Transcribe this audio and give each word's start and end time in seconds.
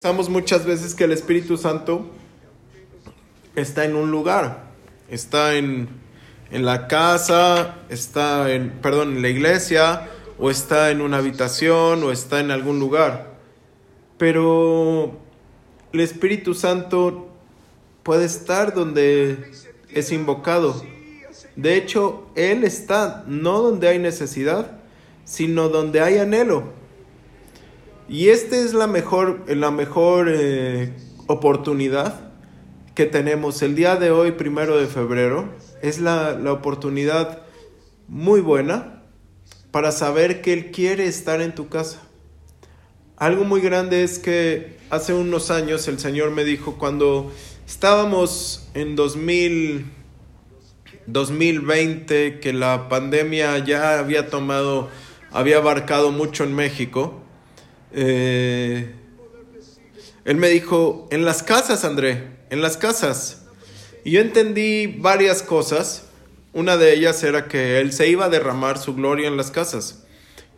Pensamos 0.00 0.28
muchas 0.28 0.64
veces 0.64 0.94
que 0.94 1.02
el 1.02 1.10
Espíritu 1.10 1.56
Santo 1.56 2.06
está 3.56 3.84
en 3.84 3.96
un 3.96 4.12
lugar, 4.12 4.70
está 5.10 5.56
en, 5.56 5.88
en, 6.52 6.64
la 6.64 6.86
casa, 6.86 7.78
está 7.88 8.52
en, 8.52 8.70
perdón, 8.80 9.16
en 9.16 9.22
la 9.22 9.28
iglesia, 9.28 10.08
o 10.38 10.52
está 10.52 10.92
en 10.92 11.00
una 11.00 11.16
habitación, 11.16 12.04
o 12.04 12.12
está 12.12 12.38
en 12.38 12.52
algún 12.52 12.78
lugar. 12.78 13.38
Pero 14.18 15.18
el 15.92 15.98
Espíritu 15.98 16.54
Santo 16.54 17.30
puede 18.04 18.26
estar 18.26 18.74
donde 18.74 19.50
es 19.90 20.12
invocado. 20.12 20.80
De 21.56 21.74
hecho, 21.74 22.28
Él 22.36 22.62
está 22.62 23.24
no 23.26 23.62
donde 23.62 23.88
hay 23.88 23.98
necesidad, 23.98 24.78
sino 25.24 25.68
donde 25.68 26.00
hay 26.00 26.18
anhelo. 26.18 26.77
Y 28.08 28.30
esta 28.30 28.56
es 28.56 28.72
la 28.72 28.86
mejor, 28.86 29.44
la 29.54 29.70
mejor 29.70 30.30
eh, 30.30 30.94
oportunidad 31.26 32.32
que 32.94 33.04
tenemos 33.04 33.60
el 33.60 33.74
día 33.74 33.96
de 33.96 34.10
hoy, 34.10 34.32
primero 34.32 34.78
de 34.78 34.86
febrero. 34.86 35.50
Es 35.82 36.00
la, 36.00 36.32
la 36.32 36.52
oportunidad 36.52 37.42
muy 38.08 38.40
buena 38.40 39.02
para 39.70 39.92
saber 39.92 40.40
que 40.40 40.54
Él 40.54 40.70
quiere 40.70 41.06
estar 41.06 41.42
en 41.42 41.54
tu 41.54 41.68
casa. 41.68 42.00
Algo 43.18 43.44
muy 43.44 43.60
grande 43.60 44.02
es 44.02 44.18
que 44.18 44.78
hace 44.88 45.12
unos 45.12 45.50
años 45.50 45.86
el 45.86 45.98
Señor 45.98 46.30
me 46.30 46.44
dijo 46.44 46.78
cuando 46.78 47.30
estábamos 47.66 48.70
en 48.72 48.96
2000, 48.96 49.84
2020, 51.06 52.40
que 52.40 52.54
la 52.54 52.88
pandemia 52.88 53.58
ya 53.58 53.98
había 53.98 54.30
tomado, 54.30 54.88
había 55.30 55.58
abarcado 55.58 56.10
mucho 56.10 56.44
en 56.44 56.54
México 56.54 57.27
eh, 57.92 58.94
él 60.28 60.36
me 60.36 60.50
dijo, 60.50 61.08
en 61.10 61.24
las 61.24 61.42
casas, 61.42 61.86
André, 61.86 62.22
en 62.50 62.60
las 62.60 62.76
casas. 62.76 63.46
Y 64.04 64.10
yo 64.10 64.20
entendí 64.20 64.86
varias 64.86 65.42
cosas. 65.42 66.04
Una 66.52 66.76
de 66.76 66.92
ellas 66.92 67.22
era 67.22 67.48
que 67.48 67.80
Él 67.80 67.94
se 67.94 68.08
iba 68.08 68.26
a 68.26 68.28
derramar 68.28 68.76
su 68.76 68.94
gloria 68.94 69.26
en 69.26 69.38
las 69.38 69.50
casas. 69.50 70.04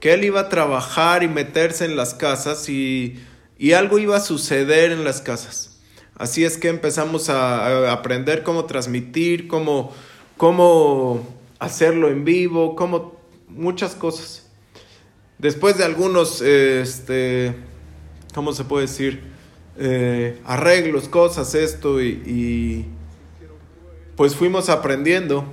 Que 0.01 0.13
Él 0.13 0.25
iba 0.25 0.41
a 0.41 0.49
trabajar 0.49 1.23
y 1.23 1.29
meterse 1.29 1.85
en 1.85 1.97
las 1.97 2.15
casas 2.15 2.69
y, 2.69 3.21
y 3.59 3.71
algo 3.71 4.01
iba 4.01 4.17
a 4.17 4.21
suceder 4.21 4.91
en 4.91 5.05
las 5.05 5.21
casas. 5.21 5.79
Así 6.17 6.45
es 6.45 6.59
que 6.59 6.67
empezamos 6.67 7.29
a, 7.31 7.91
a 7.91 7.93
aprender 7.93 8.43
cómo 8.43 8.65
transmitir, 8.65 9.47
cómo, 9.47 9.95
cómo 10.37 11.25
hacerlo 11.61 12.09
en 12.09 12.25
vivo, 12.25 12.75
cómo 12.75 13.21
muchas 13.47 13.95
cosas. 13.95 14.50
Después 15.41 15.79
de 15.79 15.85
algunos, 15.85 16.43
este, 16.43 17.55
¿cómo 18.35 18.53
se 18.53 18.65
puede 18.65 18.87
decir? 18.87 19.23
Eh, 19.79 20.39
arreglos, 20.45 21.09
cosas, 21.09 21.55
esto, 21.55 22.03
y, 22.03 22.09
y, 22.27 22.87
pues 24.17 24.37
fuimos 24.37 24.69
aprendiendo. 24.69 25.47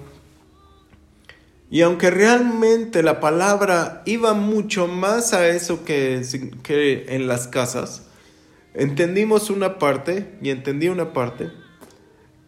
Y 1.70 1.84
aunque 1.84 2.12
realmente 2.12 3.02
la 3.02 3.22
palabra 3.22 4.02
iba 4.06 4.34
mucho 4.34 4.88
más 4.88 5.34
a 5.34 5.48
eso 5.48 5.86
que, 5.86 6.22
que 6.64 7.06
en 7.16 7.30
las 7.30 7.48
casas, 7.48 8.04
entendimos 8.74 9.50
una 9.50 9.80
parte, 9.80 10.38
y 10.42 10.50
entendí 10.50 10.90
una 10.90 11.14
parte, 11.14 11.50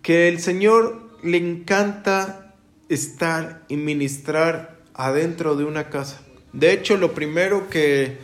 que 0.01 0.27
el 0.27 0.41
Señor 0.41 1.09
le 1.23 1.37
encanta 1.37 2.53
estar 2.89 3.63
y 3.69 3.77
ministrar 3.77 4.81
adentro 4.93 5.55
de 5.55 5.63
una 5.63 5.89
casa. 5.89 6.19
De 6.53 6.73
hecho, 6.73 6.97
lo 6.97 7.13
primero 7.13 7.69
que, 7.69 8.17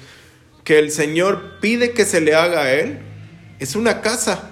que 0.63 0.79
el 0.79 0.91
Señor 0.91 1.59
pide 1.59 1.91
que 1.91 2.05
se 2.05 2.21
le 2.21 2.35
haga 2.35 2.63
a 2.63 2.73
Él 2.73 2.99
es 3.59 3.75
una 3.75 4.01
casa, 4.01 4.51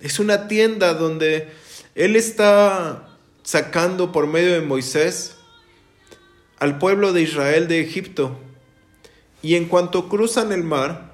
es 0.00 0.18
una 0.18 0.48
tienda 0.48 0.94
donde 0.94 1.48
Él 1.94 2.16
está 2.16 3.08
sacando 3.42 4.12
por 4.12 4.26
medio 4.26 4.52
de 4.52 4.60
Moisés 4.60 5.36
al 6.58 6.78
pueblo 6.78 7.12
de 7.12 7.22
Israel 7.22 7.68
de 7.68 7.80
Egipto. 7.80 8.38
Y 9.42 9.54
en 9.54 9.66
cuanto 9.66 10.08
cruzan 10.08 10.52
el 10.52 10.64
mar, 10.64 11.12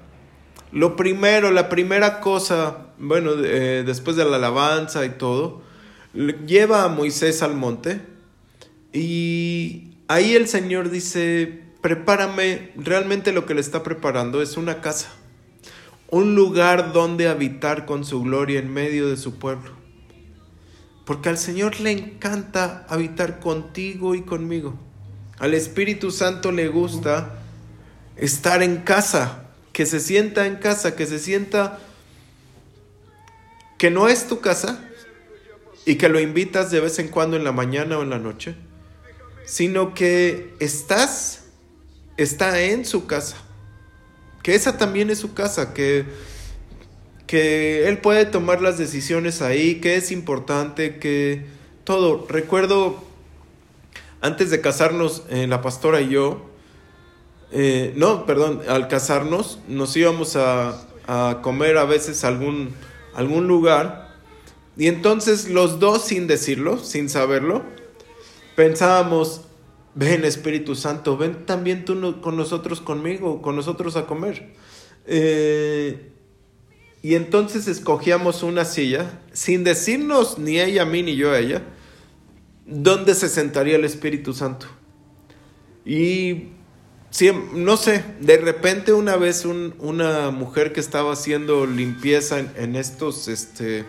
lo 0.71 0.95
primero, 0.95 1.51
la 1.51 1.69
primera 1.69 2.19
cosa, 2.19 2.87
bueno, 2.97 3.31
eh, 3.43 3.83
después 3.85 4.15
de 4.15 4.25
la 4.25 4.37
alabanza 4.37 5.05
y 5.05 5.09
todo, 5.09 5.61
lleva 6.45 6.83
a 6.83 6.87
Moisés 6.87 7.41
al 7.41 7.55
monte 7.55 8.01
y 8.91 9.94
ahí 10.07 10.35
el 10.35 10.47
Señor 10.47 10.89
dice, 10.89 11.61
prepárame, 11.81 12.71
realmente 12.75 13.31
lo 13.31 13.45
que 13.45 13.53
le 13.53 13.61
está 13.61 13.83
preparando 13.83 14.41
es 14.41 14.57
una 14.57 14.81
casa, 14.81 15.09
un 16.09 16.35
lugar 16.35 16.93
donde 16.93 17.27
habitar 17.27 17.85
con 17.85 18.05
su 18.05 18.21
gloria 18.23 18.59
en 18.59 18.73
medio 18.73 19.09
de 19.09 19.17
su 19.17 19.35
pueblo. 19.37 19.71
Porque 21.05 21.29
al 21.29 21.37
Señor 21.37 21.79
le 21.79 21.91
encanta 21.91 22.85
habitar 22.89 23.39
contigo 23.39 24.15
y 24.15 24.23
conmigo. 24.23 24.73
Al 25.37 25.53
Espíritu 25.53 26.09
Santo 26.09 26.51
le 26.51 26.67
gusta 26.67 27.39
estar 28.15 28.63
en 28.63 28.77
casa, 28.77 29.43
que 29.71 29.85
se 29.85 29.99
sienta 29.99 30.47
en 30.47 30.55
casa, 30.55 30.95
que 30.95 31.05
se 31.05 31.19
sienta 31.19 31.79
que 33.77 33.91
no 33.91 34.07
es 34.07 34.27
tu 34.27 34.39
casa 34.39 34.83
y 35.85 35.95
que 35.95 36.09
lo 36.09 36.19
invitas 36.19 36.71
de 36.71 36.79
vez 36.79 36.97
en 36.97 37.09
cuando 37.09 37.35
en 37.35 37.43
la 37.43 37.51
mañana 37.51 37.99
o 37.99 38.01
en 38.01 38.09
la 38.09 38.17
noche 38.17 38.55
sino 39.45 39.93
que 39.93 40.53
estás, 40.59 41.45
está 42.17 42.61
en 42.61 42.85
su 42.85 43.07
casa. 43.07 43.37
Que 44.43 44.55
esa 44.55 44.77
también 44.77 45.09
es 45.09 45.19
su 45.19 45.33
casa, 45.33 45.73
que, 45.73 46.05
que 47.27 47.87
él 47.87 47.99
puede 47.99 48.25
tomar 48.25 48.61
las 48.61 48.77
decisiones 48.77 49.41
ahí, 49.41 49.81
que 49.81 49.95
es 49.95 50.11
importante, 50.11 50.99
que 50.99 51.45
todo. 51.83 52.27
Recuerdo, 52.29 53.03
antes 54.21 54.51
de 54.51 54.61
casarnos, 54.61 55.23
eh, 55.29 55.47
la 55.47 55.61
pastora 55.61 56.01
y 56.01 56.09
yo, 56.09 56.49
eh, 57.51 57.93
no, 57.95 58.25
perdón, 58.25 58.61
al 58.67 58.87
casarnos 58.87 59.59
nos 59.67 59.95
íbamos 59.95 60.35
a, 60.35 60.85
a 61.07 61.39
comer 61.41 61.77
a 61.77 61.85
veces 61.85 62.23
algún, 62.23 62.73
algún 63.13 63.47
lugar 63.47 64.05
y 64.77 64.87
entonces 64.87 65.49
los 65.49 65.79
dos 65.79 66.03
sin 66.03 66.27
decirlo, 66.27 66.77
sin 66.79 67.09
saberlo, 67.09 67.63
pensábamos, 68.55 69.41
ven 69.93 70.25
Espíritu 70.25 70.75
Santo, 70.75 71.17
ven 71.17 71.45
también 71.45 71.85
tú 71.85 72.21
con 72.21 72.35
nosotros 72.37 72.81
conmigo, 72.81 73.41
con 73.41 73.55
nosotros 73.55 73.95
a 73.95 74.05
comer. 74.05 74.53
Eh, 75.07 76.11
y 77.01 77.15
entonces 77.15 77.67
escogíamos 77.67 78.41
una 78.41 78.65
silla, 78.65 79.21
sin 79.31 79.63
decirnos 79.63 80.39
ni 80.39 80.59
ella 80.59 80.83
a 80.83 80.85
mí 80.85 81.03
ni 81.03 81.15
yo 81.15 81.31
a 81.31 81.39
ella, 81.39 81.61
dónde 82.65 83.13
se 83.13 83.29
sentaría 83.29 83.75
el 83.75 83.85
Espíritu 83.85 84.33
Santo. 84.33 84.67
Y 85.85 86.49
no 87.53 87.77
sé, 87.77 88.03
de 88.19 88.37
repente 88.37 88.91
una 88.91 89.15
vez 89.15 89.45
una 89.45 90.31
mujer 90.31 90.73
que 90.73 90.79
estaba 90.79 91.13
haciendo 91.13 91.65
limpieza 91.65 92.39
en, 92.39 92.51
en 92.57 92.75
estos 92.75 93.27
este, 93.27 93.85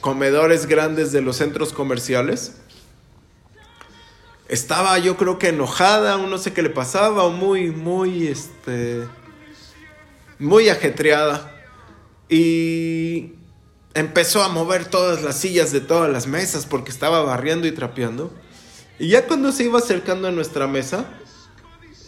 comedores 0.00 0.66
grandes 0.66 1.12
de 1.12 1.22
los 1.22 1.36
centros 1.36 1.72
comerciales, 1.72 2.56
estaba 4.48 4.98
yo 4.98 5.16
creo 5.16 5.38
que 5.38 5.48
enojada, 5.48 6.16
o 6.16 6.26
no 6.26 6.38
sé 6.38 6.52
qué 6.52 6.62
le 6.62 6.70
pasaba, 6.70 7.28
muy, 7.30 7.70
muy, 7.70 8.26
este, 8.28 9.04
muy 10.38 10.68
ajetreada. 10.68 11.50
Y 12.28 13.34
empezó 13.94 14.42
a 14.42 14.48
mover 14.48 14.86
todas 14.86 15.22
las 15.22 15.38
sillas 15.38 15.72
de 15.72 15.80
todas 15.80 16.10
las 16.10 16.26
mesas 16.26 16.66
porque 16.66 16.90
estaba 16.90 17.22
barriendo 17.22 17.66
y 17.66 17.72
trapeando. 17.72 18.32
Y 18.98 19.08
ya 19.08 19.26
cuando 19.26 19.52
se 19.52 19.64
iba 19.64 19.78
acercando 19.78 20.28
a 20.28 20.30
nuestra 20.30 20.66
mesa, 20.66 21.06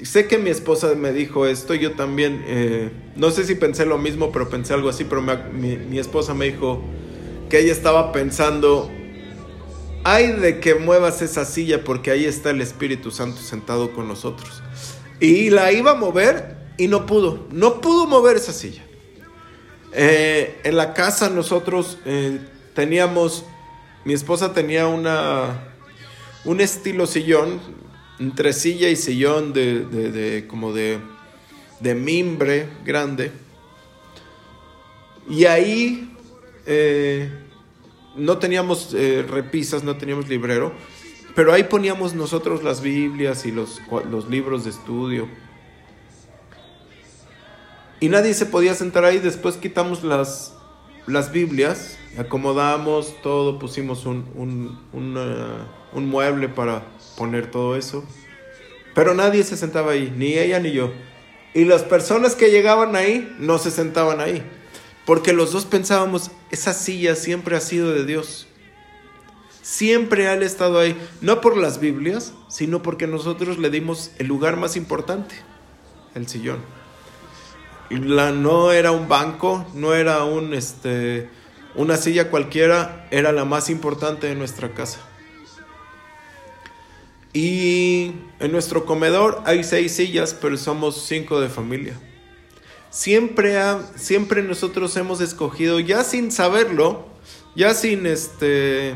sé 0.03 0.27
que 0.27 0.39
mi 0.39 0.51
esposa 0.51 0.95
me 0.95 1.13
dijo 1.13 1.47
esto, 1.47 1.75
yo 1.75 1.93
también, 1.93 2.45
eh, 2.47 2.91
no 3.17 3.31
sé 3.31 3.45
si 3.45 3.55
pensé 3.55 3.87
lo 3.87 3.99
mismo, 3.99 4.31
pero 4.31 4.49
pensé 4.49 4.75
algo 4.75 4.89
así, 4.89 5.05
pero 5.05 5.23
mi 5.23 5.99
esposa 5.99 6.35
me 6.35 6.47
dijo 6.47 6.83
que 7.49 7.61
ella 7.61 7.73
estaba 7.73 8.13
pensando 8.13 8.91
hay 10.09 10.31
de 10.35 10.61
que 10.61 10.77
muevas 10.77 11.21
esa 11.21 11.45
silla 11.45 11.83
porque 11.83 12.13
ahí 12.13 12.27
está 12.27 12.51
el 12.51 12.61
Espíritu 12.61 13.11
Santo 13.11 13.41
sentado 13.41 13.93
con 13.93 14.07
nosotros. 14.07 14.63
Y 15.19 15.51
la 15.51 15.73
iba 15.73 15.91
a 15.91 15.95
mover 15.95 16.59
y 16.77 16.87
no 16.87 17.07
pudo, 17.07 17.49
no 17.51 17.81
pudo 17.81 18.07
mover 18.07 18.37
esa 18.37 18.53
silla. 18.53 18.85
Eh, 19.93 20.61
en 20.63 20.77
la 20.77 20.95
casa 20.95 21.29
nosotros 21.29 21.99
eh, 22.05 22.39
teníamos, 22.73 23.45
mi 24.05 24.15
esposa 24.15 24.53
tenía 24.53 24.87
una, 24.87 25.75
un 26.45 26.61
estilo 26.61 27.09
sillón, 27.09 27.61
entre 28.21 28.53
silla 28.53 28.89
y 28.89 28.95
sillón 28.95 29.53
de, 29.53 30.45
como 30.47 30.73
de, 30.73 31.01
de 31.81 31.95
mimbre 31.97 32.69
grande. 32.85 33.33
Y 35.29 35.47
ahí 35.47 36.17
eh, 36.65 37.29
no 38.17 38.39
teníamos 38.39 38.95
eh, 38.95 39.25
repisas, 39.29 39.85
no 39.85 39.97
teníamos 39.97 40.29
librero, 40.29 40.73
pero 41.35 41.53
ahí 41.53 41.65
poníamos 41.65 42.15
nosotros 42.15 42.63
las 42.63 42.81
Biblias 42.81 43.47
y 43.47 43.53
los, 43.53 43.81
libros 44.29 44.65
de 44.65 44.71
estudio. 44.71 45.29
y 48.01 48.09
nadie 48.09 48.35
se 48.35 48.47
podía 48.47 48.75
sentar 48.75 49.05
ahí. 49.05 49.19
Después 49.19 49.57
quitamos 49.57 50.03
las, 50.03 50.53
Biblias, 51.33 51.99
acomodamos 52.19 53.15
todo, 53.23 53.59
pusimos 53.59 54.07
un, 54.07 54.79
un 54.93 56.09
mueble 56.09 56.49
para 56.49 56.83
poner 57.17 57.51
todo 57.51 57.77
eso. 57.77 58.05
Pero 58.95 59.15
nadie 59.15 59.45
se 59.45 59.57
sentaba 59.57 59.93
ahí, 59.93 60.13
ni 60.17 60.35
ella 60.39 60.59
ni 60.59 60.73
yo. 60.73 60.91
Y 61.53 61.65
las 61.65 61.83
personas 61.83 62.35
que 62.35 62.51
llegaban 62.51 62.97
ahí 62.97 63.35
no 63.39 63.59
se 63.59 63.71
sentaban 63.71 64.21
ahí. 64.21 64.43
Porque 65.07 65.33
los 65.33 65.53
dos 65.53 65.65
pensábamos, 65.65 66.33
esa 66.51 66.75
silla 66.75 67.15
siempre 67.15 67.57
ha 67.57 67.61
sido 67.61 67.95
de 67.95 68.05
Dios. 68.05 68.49
Siempre 69.63 70.29
ha 70.29 70.35
estado 70.35 70.79
ahí, 70.79 70.97
no 71.21 71.41
por 71.41 71.57
las 71.57 71.81
Biblias, 71.81 72.35
sino 72.49 72.83
porque 72.83 73.07
nosotros 73.07 73.59
le 73.59 73.71
dimos 73.71 74.11
el 74.19 74.27
lugar 74.27 74.57
más 74.57 74.77
importante, 74.77 75.37
el 76.15 76.29
sillón. 76.29 76.59
No 77.91 78.73
era 78.73 78.91
un 78.91 79.09
banco, 79.09 79.65
no 79.75 79.95
era 79.95 80.25
un, 80.25 80.55
este, 80.55 81.29
una 81.77 81.97
silla 81.97 82.31
cualquiera, 82.31 83.07
era 83.13 83.31
la 83.31 83.45
más 83.45 83.71
importante 83.71 84.27
de 84.27 84.35
nuestra 84.35 84.75
casa. 84.75 85.01
Y 87.33 88.15
en 88.41 88.51
nuestro 88.51 88.87
comedor 88.87 89.43
hay 89.45 89.63
seis 89.63 89.93
sillas, 89.93 90.35
pero 90.35 90.57
somos 90.57 91.07
cinco 91.07 91.41
de 91.41 91.49
familia. 91.49 91.95
Siempre, 92.97 93.55
siempre 93.97 94.43
nosotros 94.43 94.97
hemos 94.97 95.21
escogido, 95.21 95.81
ya 95.81 96.03
sin 96.03 96.33
saberlo, 96.33 97.05
ya 97.55 97.75
sin, 97.75 98.07
este, 98.07 98.95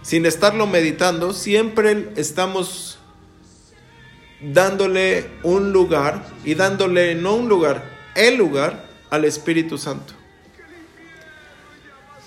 sin 0.00 0.26
estarlo 0.26 0.68
meditando, 0.68 1.32
siempre 1.32 2.12
estamos 2.14 3.00
dándole 4.40 5.28
un 5.42 5.72
lugar 5.72 6.24
y 6.44 6.54
dándole 6.54 7.16
no 7.16 7.34
un 7.34 7.48
lugar, 7.48 7.82
el 8.14 8.36
lugar 8.36 8.88
al 9.10 9.24
Espíritu 9.24 9.76
Santo. 9.76 10.14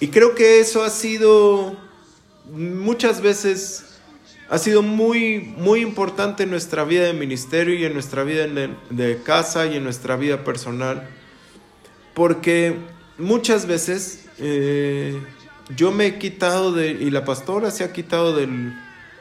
Y 0.02 0.10
creo 0.10 0.36
que 0.36 0.60
eso 0.60 0.84
ha 0.84 0.90
sido 0.90 1.78
muchas 2.52 3.22
veces 3.22 3.95
ha 4.50 4.58
sido 4.58 4.82
muy, 4.82 5.40
muy 5.58 5.82
importante 5.82 6.44
en 6.44 6.52
nuestra 6.52 6.84
vida 6.84 7.06
de 7.06 7.14
ministerio 7.14 7.76
y 7.76 7.86
en 7.86 7.94
nuestra 7.94 8.24
vida 8.24 8.46
de, 8.48 9.20
casa 9.24 9.66
y 9.66 9.78
en 9.78 9.84
nuestra 9.84 10.16
vida 10.16 10.44
personal. 10.44 11.10
Porque 12.14 12.76
muchas 13.18 13.66
veces 13.66 14.26
eh, 14.38 15.20
yo 15.76 15.92
me 15.92 16.06
he 16.06 16.18
quitado 16.20 16.72
de, 16.72 16.92
y 16.92 17.10
la 17.10 17.26
pastora 17.26 17.72
se 17.72 17.84
ha 17.84 17.92
quitado 17.92 18.36
del, 18.36 18.74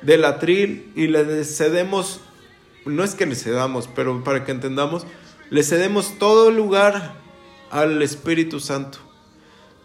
del 0.02 0.24
atril 0.24 0.92
y 0.94 1.06
le 1.06 1.44
cedemos, 1.44 2.20
no 2.84 3.02
es 3.02 3.14
que 3.14 3.26
le 3.26 3.34
cedamos, 3.34 3.88
pero 3.94 4.22
para 4.22 4.44
que 4.44 4.52
entendamos, 4.52 5.06
le 5.50 5.62
cedemos 5.62 6.18
todo 6.18 6.50
lugar 6.50 7.14
al 7.70 8.02
Espíritu 8.02 8.60
Santo. 8.60 8.98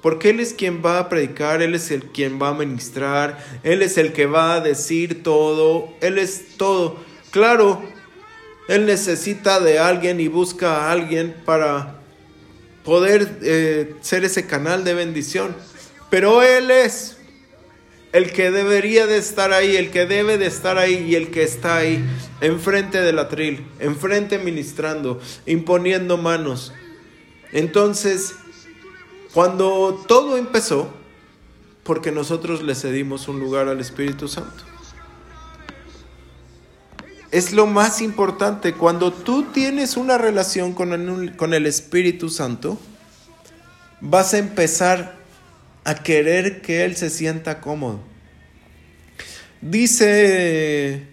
Porque 0.01 0.29
Él 0.29 0.39
es 0.39 0.53
quien 0.53 0.81
va 0.83 0.99
a 0.99 1.09
predicar, 1.09 1.61
Él 1.61 1.75
es 1.75 1.91
el 1.91 2.05
quien 2.05 2.41
va 2.41 2.49
a 2.49 2.53
ministrar, 2.53 3.37
Él 3.63 3.81
es 3.81 3.97
el 3.97 4.13
que 4.13 4.25
va 4.25 4.55
a 4.55 4.61
decir 4.61 5.23
todo, 5.23 5.93
Él 6.01 6.17
es 6.17 6.57
todo. 6.57 6.97
Claro, 7.31 7.81
Él 8.69 8.85
necesita 8.85 9.59
de 9.59 9.79
alguien 9.79 10.21
y 10.21 10.27
busca 10.27 10.77
a 10.77 10.91
alguien 10.91 11.35
para 11.45 11.99
poder 12.85 13.39
eh, 13.41 13.95
ser 14.01 14.23
ese 14.23 14.47
canal 14.47 14.83
de 14.83 14.93
bendición. 14.93 15.55
Pero 16.09 16.41
Él 16.43 16.71
es 16.71 17.17
el 18.11 18.31
que 18.31 18.51
debería 18.51 19.05
de 19.05 19.17
estar 19.17 19.53
ahí, 19.53 19.75
el 19.75 19.91
que 19.91 20.05
debe 20.05 20.37
de 20.37 20.47
estar 20.47 20.77
ahí 20.77 21.05
y 21.09 21.15
el 21.15 21.29
que 21.29 21.43
está 21.43 21.77
ahí, 21.77 22.03
enfrente 22.41 23.01
del 23.01 23.19
atril, 23.19 23.67
enfrente 23.79 24.39
ministrando, 24.39 25.19
imponiendo 25.45 26.17
manos. 26.17 26.73
Entonces, 27.51 28.35
cuando 29.33 30.03
todo 30.07 30.37
empezó, 30.37 30.91
porque 31.83 32.11
nosotros 32.11 32.63
le 32.63 32.75
cedimos 32.75 33.27
un 33.27 33.39
lugar 33.39 33.67
al 33.67 33.79
Espíritu 33.79 34.27
Santo. 34.27 34.63
Es 37.31 37.53
lo 37.53 37.67
más 37.67 38.01
importante. 38.01 38.73
Cuando 38.73 39.13
tú 39.13 39.43
tienes 39.53 39.97
una 39.97 40.17
relación 40.17 40.73
con 40.73 40.93
el, 40.93 41.35
con 41.35 41.53
el 41.53 41.67
Espíritu 41.67 42.29
Santo, 42.29 42.79
vas 44.01 44.33
a 44.33 44.39
empezar 44.39 45.17
a 45.83 45.95
querer 45.95 46.61
que 46.61 46.85
Él 46.85 46.95
se 46.95 47.09
sienta 47.09 47.61
cómodo. 47.61 47.99
Dice 49.61 51.07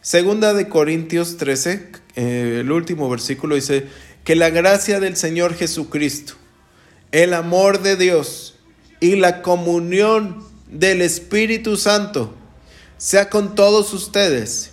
Segunda 0.00 0.54
de 0.54 0.68
Corintios 0.68 1.36
13, 1.36 1.90
eh, 2.16 2.58
el 2.60 2.72
último 2.72 3.10
versículo 3.10 3.54
dice, 3.54 3.86
que 4.24 4.34
la 4.34 4.48
gracia 4.48 4.98
del 4.98 5.16
Señor 5.16 5.54
Jesucristo 5.54 6.39
el 7.12 7.34
amor 7.34 7.82
de 7.82 7.96
Dios 7.96 8.54
y 9.00 9.16
la 9.16 9.42
comunión 9.42 10.44
del 10.68 11.02
Espíritu 11.02 11.76
Santo 11.76 12.34
sea 12.98 13.30
con 13.30 13.54
todos 13.54 13.92
ustedes. 13.92 14.72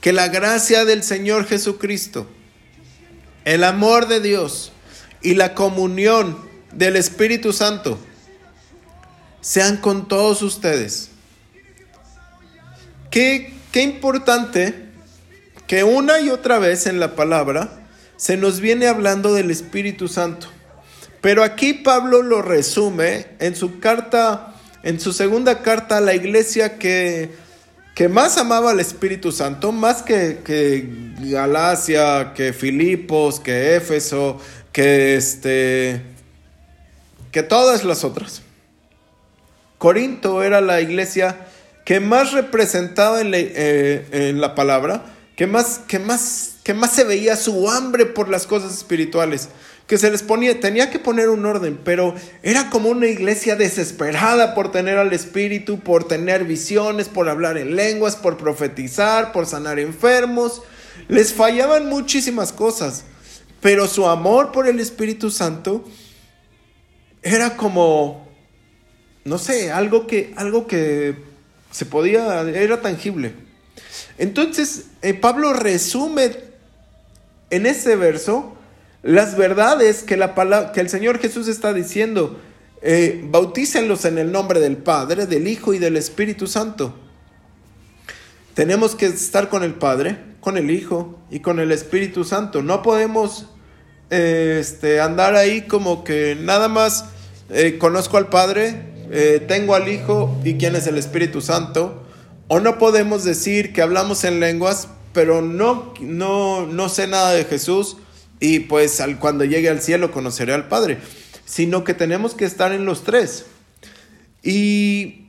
Que 0.00 0.12
la 0.12 0.28
gracia 0.28 0.84
del 0.84 1.02
Señor 1.02 1.46
Jesucristo, 1.46 2.28
el 3.44 3.64
amor 3.64 4.06
de 4.06 4.20
Dios 4.20 4.70
y 5.22 5.34
la 5.34 5.54
comunión 5.54 6.38
del 6.72 6.94
Espíritu 6.94 7.52
Santo 7.52 7.98
sean 9.40 9.78
con 9.78 10.06
todos 10.06 10.42
ustedes. 10.42 11.10
Qué, 13.10 13.54
qué 13.72 13.82
importante 13.82 14.86
que 15.66 15.82
una 15.82 16.20
y 16.20 16.30
otra 16.30 16.58
vez 16.58 16.86
en 16.86 17.00
la 17.00 17.16
palabra 17.16 17.86
se 18.16 18.36
nos 18.36 18.60
viene 18.60 18.86
hablando 18.86 19.34
del 19.34 19.50
Espíritu 19.50 20.06
Santo. 20.06 20.48
Pero 21.20 21.42
aquí 21.42 21.74
Pablo 21.74 22.22
lo 22.22 22.42
resume 22.42 23.26
en 23.40 23.56
su 23.56 23.80
carta, 23.80 24.54
en 24.82 25.00
su 25.00 25.12
segunda 25.12 25.62
carta 25.62 25.96
a 25.96 26.00
la 26.00 26.14
iglesia 26.14 26.78
que, 26.78 27.30
que 27.94 28.08
más 28.08 28.38
amaba 28.38 28.70
al 28.70 28.80
Espíritu 28.80 29.32
Santo, 29.32 29.72
más 29.72 30.02
que, 30.02 30.40
que 30.44 30.88
Galacia, 31.20 32.32
que 32.34 32.52
Filipos, 32.52 33.40
que 33.40 33.74
Éfeso, 33.74 34.40
que 34.70 35.16
este, 35.16 36.02
que 37.32 37.42
todas 37.42 37.84
las 37.84 38.04
otras. 38.04 38.42
Corinto 39.78 40.42
era 40.42 40.60
la 40.60 40.80
iglesia 40.80 41.46
que 41.84 42.00
más 42.00 42.32
representaba 42.32 43.20
en 43.20 43.30
la, 43.32 43.38
eh, 43.40 44.06
en 44.12 44.40
la 44.40 44.54
palabra, 44.54 45.04
que 45.36 45.46
más, 45.46 45.80
que, 45.88 45.98
más, 45.98 46.56
que 46.62 46.74
más 46.74 46.92
se 46.92 47.04
veía 47.04 47.34
su 47.34 47.70
hambre 47.70 48.06
por 48.06 48.28
las 48.28 48.46
cosas 48.46 48.74
espirituales 48.74 49.48
que 49.88 49.96
se 49.96 50.10
les 50.10 50.22
ponía, 50.22 50.60
tenía 50.60 50.90
que 50.90 50.98
poner 50.98 51.30
un 51.30 51.46
orden, 51.46 51.80
pero 51.82 52.14
era 52.42 52.68
como 52.68 52.90
una 52.90 53.06
iglesia 53.06 53.56
desesperada 53.56 54.54
por 54.54 54.70
tener 54.70 54.98
al 54.98 55.14
Espíritu, 55.14 55.80
por 55.80 56.06
tener 56.06 56.44
visiones, 56.44 57.08
por 57.08 57.30
hablar 57.30 57.56
en 57.56 57.74
lenguas, 57.74 58.14
por 58.14 58.36
profetizar, 58.36 59.32
por 59.32 59.46
sanar 59.46 59.78
enfermos. 59.78 60.60
Les 61.08 61.32
fallaban 61.32 61.86
muchísimas 61.86 62.52
cosas, 62.52 63.04
pero 63.62 63.88
su 63.88 64.06
amor 64.06 64.52
por 64.52 64.68
el 64.68 64.78
Espíritu 64.78 65.30
Santo 65.30 65.82
era 67.22 67.56
como, 67.56 68.28
no 69.24 69.38
sé, 69.38 69.72
algo 69.72 70.06
que, 70.06 70.34
algo 70.36 70.66
que 70.66 71.16
se 71.70 71.86
podía, 71.86 72.42
era 72.42 72.82
tangible. 72.82 73.32
Entonces, 74.18 74.88
eh, 75.00 75.14
Pablo 75.14 75.54
resume 75.54 76.36
en 77.48 77.64
ese 77.64 77.96
verso, 77.96 78.57
las 79.02 79.36
verdades 79.36 80.02
que, 80.02 80.16
la 80.16 80.34
palabra, 80.34 80.72
que 80.72 80.80
el 80.80 80.88
Señor 80.88 81.18
Jesús 81.18 81.48
está 81.48 81.72
diciendo. 81.72 82.38
Eh, 82.80 83.24
bautícenlos 83.24 84.04
en 84.04 84.18
el 84.18 84.30
nombre 84.30 84.60
del 84.60 84.76
Padre, 84.76 85.26
del 85.26 85.48
Hijo 85.48 85.74
y 85.74 85.78
del 85.78 85.96
Espíritu 85.96 86.46
Santo. 86.46 86.94
Tenemos 88.54 88.94
que 88.94 89.06
estar 89.06 89.48
con 89.48 89.62
el 89.62 89.74
Padre, 89.74 90.18
con 90.40 90.56
el 90.56 90.70
Hijo 90.70 91.18
y 91.30 91.40
con 91.40 91.60
el 91.60 91.72
Espíritu 91.72 92.24
Santo. 92.24 92.62
No 92.62 92.82
podemos 92.82 93.46
eh, 94.10 94.58
este, 94.60 95.00
andar 95.00 95.36
ahí 95.36 95.62
como 95.62 96.02
que 96.02 96.36
nada 96.40 96.68
más 96.68 97.04
eh, 97.50 97.78
conozco 97.78 98.16
al 98.16 98.28
Padre, 98.28 98.82
eh, 99.10 99.44
tengo 99.46 99.74
al 99.74 99.88
Hijo 99.88 100.36
y 100.44 100.54
quién 100.54 100.74
es 100.74 100.86
el 100.86 100.98
Espíritu 100.98 101.40
Santo. 101.40 102.04
O 102.48 102.60
no 102.60 102.78
podemos 102.78 103.24
decir 103.24 103.72
que 103.72 103.82
hablamos 103.82 104.24
en 104.24 104.40
lenguas, 104.40 104.88
pero 105.12 105.42
no, 105.42 105.92
no, 106.00 106.66
no 106.66 106.88
sé 106.88 107.06
nada 107.06 107.32
de 107.32 107.44
Jesús 107.44 107.98
y 108.40 108.60
pues 108.60 109.00
al, 109.00 109.18
cuando 109.18 109.44
llegue 109.44 109.68
al 109.68 109.82
cielo 109.82 110.10
conoceré 110.10 110.52
al 110.52 110.68
Padre, 110.68 110.98
sino 111.44 111.84
que 111.84 111.94
tenemos 111.94 112.34
que 112.34 112.44
estar 112.44 112.72
en 112.72 112.84
los 112.84 113.04
tres. 113.04 113.46
Y 114.42 115.28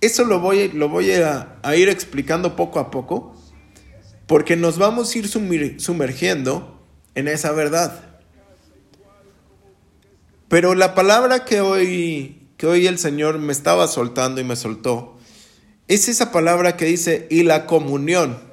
eso 0.00 0.24
lo 0.24 0.40
voy, 0.40 0.68
lo 0.68 0.88
voy 0.88 1.10
a, 1.12 1.58
ir 1.76 1.88
explicando 1.88 2.56
poco 2.56 2.78
a 2.78 2.90
poco, 2.90 3.34
porque 4.26 4.56
nos 4.56 4.78
vamos 4.78 5.14
a 5.14 5.18
ir 5.18 5.28
sumergiendo 5.28 6.80
en 7.14 7.28
esa 7.28 7.52
verdad. 7.52 8.04
Pero 10.48 10.74
la 10.74 10.94
palabra 10.94 11.44
que 11.44 11.60
hoy, 11.60 12.48
que 12.56 12.66
hoy 12.66 12.86
el 12.86 12.98
Señor 12.98 13.38
me 13.38 13.52
estaba 13.52 13.86
soltando 13.88 14.40
y 14.40 14.44
me 14.44 14.56
soltó, 14.56 15.18
es 15.88 16.08
esa 16.08 16.30
palabra 16.32 16.76
que 16.76 16.84
dice, 16.84 17.26
y 17.30 17.42
la 17.42 17.66
comunión. 17.66 18.47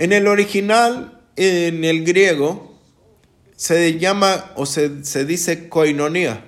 En 0.00 0.14
el 0.14 0.28
original 0.28 1.20
en 1.36 1.84
el 1.84 2.06
griego 2.06 2.74
se 3.54 3.98
llama 3.98 4.46
o 4.56 4.64
se, 4.64 5.04
se 5.04 5.26
dice 5.26 5.68
koinonía, 5.68 6.42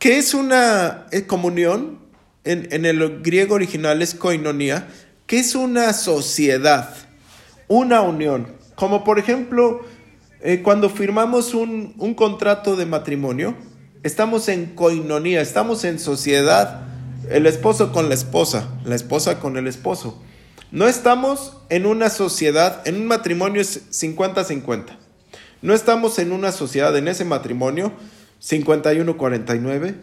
que 0.00 0.18
es 0.18 0.34
una 0.34 1.06
comunión, 1.28 2.00
en, 2.42 2.66
en, 2.72 2.84
el 2.84 3.22
griego 3.22 3.54
original 3.54 4.02
es 4.02 4.16
koinonía, 4.16 4.88
que 5.28 5.38
es 5.38 5.54
una 5.54 5.92
sociedad, 5.92 6.92
una 7.68 8.00
unión. 8.02 8.48
Como 8.74 9.04
por 9.04 9.20
ejemplo, 9.20 9.82
eh, 10.40 10.60
cuando 10.60 10.90
firmamos 10.90 11.54
un, 11.54 11.94
un 11.98 12.14
contrato 12.14 12.74
de 12.74 12.84
matrimonio, 12.84 13.54
estamos 14.02 14.48
en 14.48 14.74
koinonía, 14.74 15.40
estamos 15.40 15.84
en 15.84 16.00
sociedad, 16.00 16.88
el 17.30 17.46
esposo 17.46 17.92
con 17.92 18.08
la 18.08 18.16
esposa, 18.16 18.76
la 18.84 18.96
esposa 18.96 19.38
con 19.38 19.56
el 19.56 19.68
esposo. 19.68 20.20
No 20.70 20.88
estamos 20.88 21.56
en 21.68 21.86
una 21.86 22.10
sociedad, 22.10 22.86
en 22.86 22.96
un 22.96 23.06
matrimonio 23.06 23.60
es 23.60 23.90
50-50. 23.90 24.96
No 25.62 25.74
estamos 25.74 26.18
en 26.18 26.32
una 26.32 26.52
sociedad, 26.52 26.96
en 26.96 27.08
ese 27.08 27.24
matrimonio, 27.24 27.92
51-49, 28.42 29.94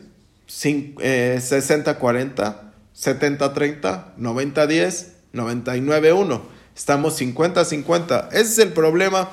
60-40, 0.47 2.55
70-30, 2.95 4.15
90-10, 4.17 5.07
99-1. 5.33 6.41
Estamos 6.75 7.21
50-50. 7.21 8.29
Ese 8.31 8.41
es 8.41 8.59
el 8.59 8.73
problema 8.73 9.29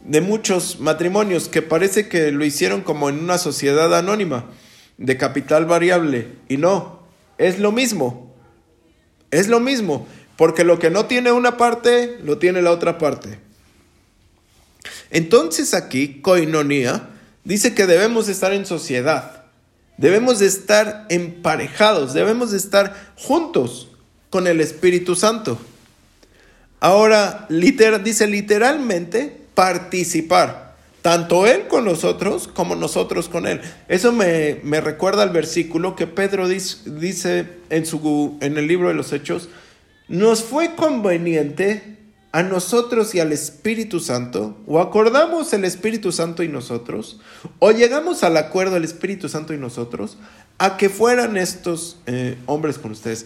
de 0.00 0.20
muchos 0.20 0.80
matrimonios 0.80 1.48
que 1.48 1.62
parece 1.62 2.08
que 2.08 2.32
lo 2.32 2.44
hicieron 2.44 2.80
como 2.80 3.08
en 3.08 3.18
una 3.18 3.38
sociedad 3.38 3.96
anónima 3.96 4.46
de 4.96 5.16
capital 5.16 5.66
variable. 5.66 6.28
Y 6.48 6.56
no, 6.56 7.00
es 7.38 7.58
lo 7.58 7.72
mismo. 7.72 8.34
Es 9.30 9.48
lo 9.48 9.60
mismo. 9.60 10.06
Porque 10.36 10.64
lo 10.64 10.78
que 10.78 10.90
no 10.90 11.06
tiene 11.06 11.32
una 11.32 11.56
parte, 11.56 12.18
lo 12.22 12.38
tiene 12.38 12.62
la 12.62 12.70
otra 12.70 12.98
parte. 12.98 13.38
Entonces 15.10 15.74
aquí, 15.74 16.20
coinonía, 16.20 17.10
dice 17.44 17.74
que 17.74 17.86
debemos 17.86 18.28
estar 18.28 18.52
en 18.52 18.66
sociedad. 18.66 19.44
Debemos 19.98 20.38
de 20.38 20.46
estar 20.46 21.06
emparejados, 21.10 22.14
debemos 22.14 22.50
de 22.50 22.56
estar 22.56 23.12
juntos 23.16 23.88
con 24.30 24.46
el 24.46 24.60
Espíritu 24.60 25.14
Santo. 25.14 25.58
Ahora, 26.80 27.46
dice 27.48 28.26
literalmente 28.26 29.42
participar, 29.54 30.74
tanto 31.02 31.46
Él 31.46 31.68
con 31.68 31.84
nosotros 31.84 32.48
como 32.48 32.74
nosotros 32.74 33.28
con 33.28 33.46
Él. 33.46 33.60
Eso 33.86 34.10
me, 34.10 34.58
me 34.64 34.80
recuerda 34.80 35.22
al 35.22 35.30
versículo 35.30 35.94
que 35.94 36.06
Pedro 36.06 36.48
dice, 36.48 36.90
dice 36.90 37.46
en, 37.70 37.86
su, 37.86 38.38
en 38.40 38.56
el 38.56 38.66
libro 38.66 38.88
de 38.88 38.94
los 38.94 39.12
Hechos, 39.12 39.48
nos 40.12 40.44
fue 40.44 40.74
conveniente 40.74 41.96
a 42.32 42.42
nosotros 42.42 43.14
y 43.14 43.20
al 43.20 43.32
Espíritu 43.32 43.98
Santo, 43.98 44.58
o 44.66 44.78
acordamos 44.78 45.54
el 45.54 45.64
Espíritu 45.64 46.12
Santo 46.12 46.42
y 46.42 46.48
nosotros, 46.48 47.18
o 47.58 47.72
llegamos 47.72 48.22
al 48.22 48.36
acuerdo 48.36 48.76
el 48.76 48.84
Espíritu 48.84 49.30
Santo 49.30 49.54
y 49.54 49.58
nosotros, 49.58 50.18
a 50.58 50.76
que 50.76 50.90
fueran 50.90 51.38
estos 51.38 51.98
eh, 52.04 52.36
hombres 52.44 52.76
con 52.76 52.92
ustedes. 52.92 53.24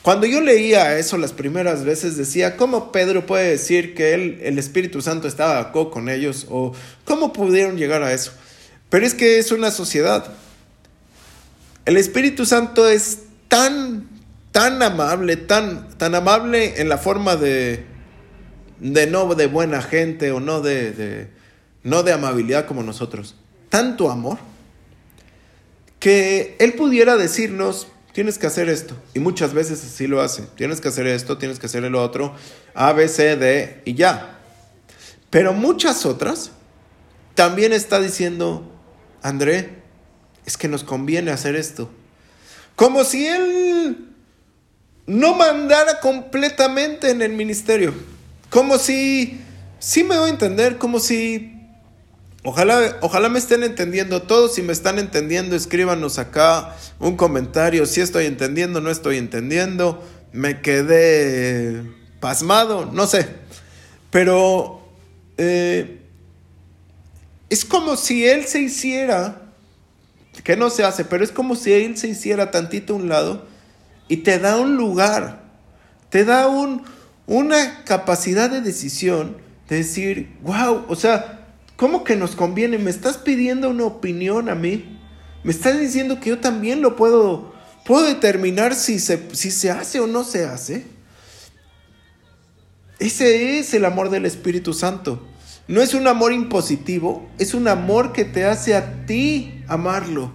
Cuando 0.00 0.26
yo 0.26 0.40
leía 0.40 0.98
eso 0.98 1.18
las 1.18 1.34
primeras 1.34 1.84
veces 1.84 2.16
decía, 2.16 2.56
¿cómo 2.56 2.92
Pedro 2.92 3.26
puede 3.26 3.50
decir 3.50 3.94
que 3.94 4.14
él, 4.14 4.38
el 4.42 4.58
Espíritu 4.58 5.02
Santo 5.02 5.28
estaba 5.28 5.70
con 5.70 6.08
ellos? 6.08 6.46
¿O 6.48 6.72
cómo 7.04 7.34
pudieron 7.34 7.76
llegar 7.76 8.02
a 8.02 8.14
eso? 8.14 8.32
Pero 8.88 9.04
es 9.04 9.12
que 9.12 9.38
es 9.38 9.52
una 9.52 9.70
sociedad. 9.70 10.32
El 11.84 11.98
Espíritu 11.98 12.46
Santo 12.46 12.88
es 12.88 13.18
tan 13.48 14.15
tan 14.56 14.82
amable, 14.82 15.36
tan, 15.36 15.86
tan 15.98 16.14
amable 16.14 16.80
en 16.80 16.88
la 16.88 16.96
forma 16.96 17.36
de, 17.36 17.84
de 18.80 19.06
no 19.06 19.34
de 19.34 19.48
buena 19.48 19.82
gente 19.82 20.32
o 20.32 20.40
no 20.40 20.62
de, 20.62 21.28
no 21.82 22.02
de 22.02 22.14
amabilidad 22.14 22.64
como 22.64 22.82
nosotros. 22.82 23.34
Tanto 23.68 24.10
amor 24.10 24.38
que 25.98 26.56
Él 26.58 26.72
pudiera 26.72 27.18
decirnos, 27.18 27.88
tienes 28.14 28.38
que 28.38 28.46
hacer 28.46 28.70
esto. 28.70 28.96
Y 29.12 29.18
muchas 29.18 29.52
veces 29.52 29.84
así 29.84 30.06
lo 30.06 30.22
hace. 30.22 30.44
Tienes 30.56 30.80
que 30.80 30.88
hacer 30.88 31.06
esto, 31.06 31.36
tienes 31.36 31.58
que 31.58 31.66
hacer 31.66 31.84
el 31.84 31.94
otro, 31.94 32.34
A, 32.72 32.94
B, 32.94 33.08
C, 33.08 33.36
D 33.36 33.82
y 33.84 33.92
ya. 33.92 34.38
Pero 35.28 35.52
muchas 35.52 36.06
otras 36.06 36.52
también 37.34 37.74
está 37.74 38.00
diciendo, 38.00 38.72
André, 39.20 39.82
es 40.46 40.56
que 40.56 40.68
nos 40.68 40.82
conviene 40.82 41.30
hacer 41.30 41.56
esto. 41.56 41.90
Como 42.74 43.04
si 43.04 43.26
Él 43.26 44.15
no 45.06 45.34
mandara 45.34 46.00
completamente 46.00 47.10
en 47.10 47.22
el 47.22 47.32
ministerio. 47.32 47.94
Como 48.50 48.78
si, 48.78 49.40
sí 49.78 50.04
me 50.04 50.18
voy 50.18 50.28
a 50.28 50.32
entender, 50.32 50.78
como 50.78 50.98
si, 50.98 51.52
ojalá, 52.44 52.98
ojalá 53.00 53.28
me 53.28 53.38
estén 53.38 53.62
entendiendo 53.62 54.22
todos, 54.22 54.54
si 54.54 54.62
me 54.62 54.72
están 54.72 54.98
entendiendo, 54.98 55.54
escríbanos 55.54 56.18
acá 56.18 56.76
un 56.98 57.16
comentario, 57.16 57.86
si 57.86 58.00
estoy 58.00 58.26
entendiendo, 58.26 58.80
no 58.80 58.90
estoy 58.90 59.18
entendiendo, 59.18 60.02
me 60.32 60.60
quedé 60.60 61.82
pasmado, 62.20 62.86
no 62.86 63.06
sé. 63.06 63.28
Pero 64.10 64.80
eh, 65.38 66.00
es 67.48 67.64
como 67.64 67.96
si 67.96 68.26
él 68.26 68.46
se 68.46 68.60
hiciera, 68.60 69.42
que 70.42 70.56
no 70.56 70.70
se 70.70 70.84
hace, 70.84 71.04
pero 71.04 71.24
es 71.24 71.30
como 71.30 71.56
si 71.56 71.72
él 71.72 71.96
se 71.96 72.08
hiciera 72.08 72.50
tantito 72.50 72.92
a 72.92 72.96
un 72.96 73.08
lado 73.08 73.55
y 74.08 74.18
te 74.18 74.38
da 74.38 74.58
un 74.58 74.76
lugar, 74.76 75.42
te 76.10 76.24
da 76.24 76.48
un, 76.48 76.82
una 77.26 77.84
capacidad 77.84 78.50
de 78.50 78.60
decisión 78.60 79.36
de 79.68 79.76
decir, 79.76 80.36
wow, 80.42 80.84
o 80.88 80.94
sea, 80.94 81.46
¿cómo 81.76 82.04
que 82.04 82.16
nos 82.16 82.36
conviene? 82.36 82.78
¿Me 82.78 82.90
estás 82.90 83.18
pidiendo 83.18 83.70
una 83.70 83.84
opinión 83.84 84.48
a 84.48 84.54
mí? 84.54 84.98
¿Me 85.42 85.52
estás 85.52 85.78
diciendo 85.78 86.20
que 86.20 86.30
yo 86.30 86.38
también 86.38 86.82
lo 86.82 86.96
puedo, 86.96 87.52
puedo 87.84 88.06
determinar 88.06 88.74
si 88.74 88.98
se, 88.98 89.34
si 89.34 89.50
se 89.50 89.70
hace 89.70 90.00
o 90.00 90.06
no 90.06 90.24
se 90.24 90.44
hace? 90.44 90.86
Ese 92.98 93.58
es 93.58 93.74
el 93.74 93.84
amor 93.84 94.10
del 94.10 94.24
Espíritu 94.24 94.72
Santo. 94.72 95.26
No 95.68 95.82
es 95.82 95.94
un 95.94 96.06
amor 96.06 96.32
impositivo, 96.32 97.28
es 97.38 97.52
un 97.52 97.66
amor 97.66 98.12
que 98.12 98.24
te 98.24 98.44
hace 98.44 98.74
a 98.76 99.04
ti 99.04 99.64
amarlo. 99.66 100.32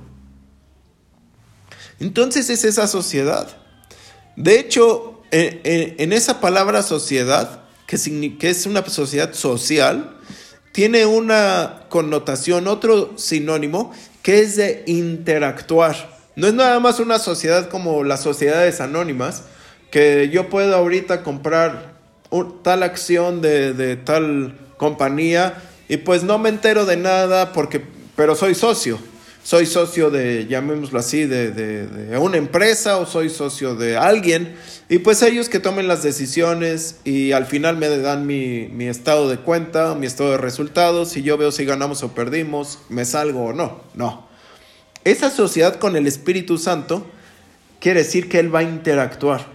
Entonces 2.00 2.50
es 2.50 2.66
esa 2.66 2.88
sociedad. 2.88 3.61
De 4.35 4.59
hecho, 4.59 5.21
en, 5.31 6.13
esa 6.13 6.39
palabra 6.39 6.83
sociedad, 6.83 7.61
que, 7.88 7.95
es 8.41 8.65
una 8.65 8.85
sociedad 8.85 9.33
social, 9.33 10.17
tiene 10.71 11.05
una 11.05 11.83
connotación, 11.89 12.67
otro 12.67 13.17
sinónimo, 13.17 13.93
que 14.21 14.41
es 14.41 14.55
de 14.55 14.83
interactuar. 14.88 16.19
No 16.35 16.47
es 16.47 16.53
nada 16.53 16.79
más 16.79 17.00
una 17.00 17.19
sociedad 17.19 17.69
como 17.69 18.03
las 18.03 18.21
sociedades 18.21 18.81
anónimas, 18.81 19.43
que 19.89 20.29
yo 20.29 20.50
puedo 20.50 20.75
ahorita 20.75 21.23
comprar 21.23 21.93
tal 22.63 22.83
acción 22.83 23.41
de, 23.41 23.73
de, 23.73 23.97
tal 23.97 24.57
compañía 24.77 25.61
y 25.89 25.97
pues 25.97 26.23
no 26.23 26.39
me 26.39 26.47
entero 26.47 26.85
de 26.85 26.95
nada 26.95 27.51
porque, 27.51 27.81
pero 28.15 28.35
soy 28.35 28.55
socio 28.55 28.97
soy 29.43 29.65
socio 29.65 30.10
de, 30.12 30.45
llamémoslo 30.48 31.00
así, 31.00 31.25
de, 31.25 31.51
de, 31.51 32.17
una 32.17 32.38
empresa 32.38 32.98
o 32.98 33.05
soy 33.05 33.29
socio 33.29 33.75
de 33.75 33.98
alguien. 33.98 34.55
Y 34.88 35.00
pues 35.00 35.21
ellos 35.21 35.50
que 35.50 35.60
tomen 35.60 35.88
las 35.88 36.03
decisiones 36.03 36.98
y 37.03 37.31
al 37.31 37.45
final 37.45 37.77
me 37.77 37.89
dan 37.89 38.27
mi, 38.27 38.67
mi 38.67 38.88
estado 38.88 39.29
de 39.29 39.38
cuenta, 39.38 39.95
mi 39.95 40.05
estado 40.05 40.31
de 40.31 40.38
resultados, 40.38 41.17
y 41.17 41.24
yo 41.24 41.38
veo 41.38 41.51
si 41.51 41.65
ganamos 41.65 42.03
o 42.03 42.13
perdimos, 42.13 42.79
me 42.89 43.05
salgo 43.05 43.45
o 43.45 43.53
no. 43.53 43.81
No. 43.95 44.27
Esa 45.03 45.29
sociedad 45.31 45.77
con 45.77 45.95
el 45.95 46.05
Espíritu 46.05 46.57
Santo 46.57 47.07
quiere 47.79 48.03
decir 48.03 48.29
que 48.29 48.39
Él 48.39 48.53
va 48.53 48.60
a 48.60 48.63
interactuar. 48.63 49.48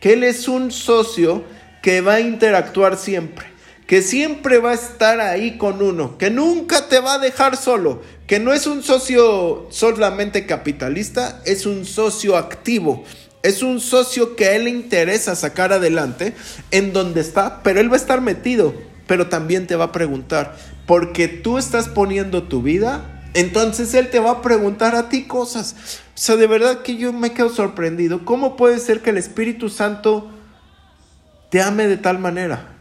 Que 0.00 0.14
Él 0.14 0.24
es 0.24 0.48
un 0.48 0.70
socio 0.70 1.44
que 1.82 2.00
va 2.00 2.14
a 2.14 2.20
interactuar 2.20 2.96
siempre 2.96 3.53
que 3.86 4.02
siempre 4.02 4.58
va 4.58 4.70
a 4.70 4.74
estar 4.74 5.20
ahí 5.20 5.58
con 5.58 5.82
uno, 5.82 6.16
que 6.16 6.30
nunca 6.30 6.88
te 6.88 7.00
va 7.00 7.14
a 7.14 7.18
dejar 7.18 7.56
solo, 7.56 8.02
que 8.26 8.40
no 8.40 8.52
es 8.52 8.66
un 8.66 8.82
socio 8.82 9.66
solamente 9.70 10.46
capitalista, 10.46 11.42
es 11.44 11.66
un 11.66 11.84
socio 11.84 12.36
activo. 12.36 13.04
Es 13.42 13.62
un 13.62 13.78
socio 13.78 14.36
que 14.36 14.46
a 14.46 14.56
él 14.56 14.64
le 14.64 14.70
interesa 14.70 15.36
sacar 15.36 15.70
adelante 15.70 16.32
en 16.70 16.94
donde 16.94 17.20
está, 17.20 17.62
pero 17.62 17.78
él 17.78 17.90
va 17.90 17.96
a 17.96 17.98
estar 17.98 18.22
metido, 18.22 18.72
pero 19.06 19.28
también 19.28 19.66
te 19.66 19.76
va 19.76 19.84
a 19.84 19.92
preguntar, 19.92 20.56
porque 20.86 21.28
tú 21.28 21.58
estás 21.58 21.88
poniendo 21.88 22.44
tu 22.44 22.62
vida, 22.62 23.22
entonces 23.34 23.92
él 23.92 24.08
te 24.08 24.18
va 24.18 24.30
a 24.30 24.42
preguntar 24.42 24.94
a 24.96 25.10
ti 25.10 25.24
cosas. 25.24 25.76
O 26.14 26.18
sea, 26.18 26.36
de 26.36 26.46
verdad 26.46 26.80
que 26.80 26.96
yo 26.96 27.12
me 27.12 27.34
quedo 27.34 27.50
sorprendido. 27.50 28.24
¿Cómo 28.24 28.56
puede 28.56 28.78
ser 28.78 29.02
que 29.02 29.10
el 29.10 29.18
Espíritu 29.18 29.68
Santo 29.68 30.30
te 31.50 31.60
ame 31.60 31.86
de 31.86 31.98
tal 31.98 32.18
manera? 32.18 32.73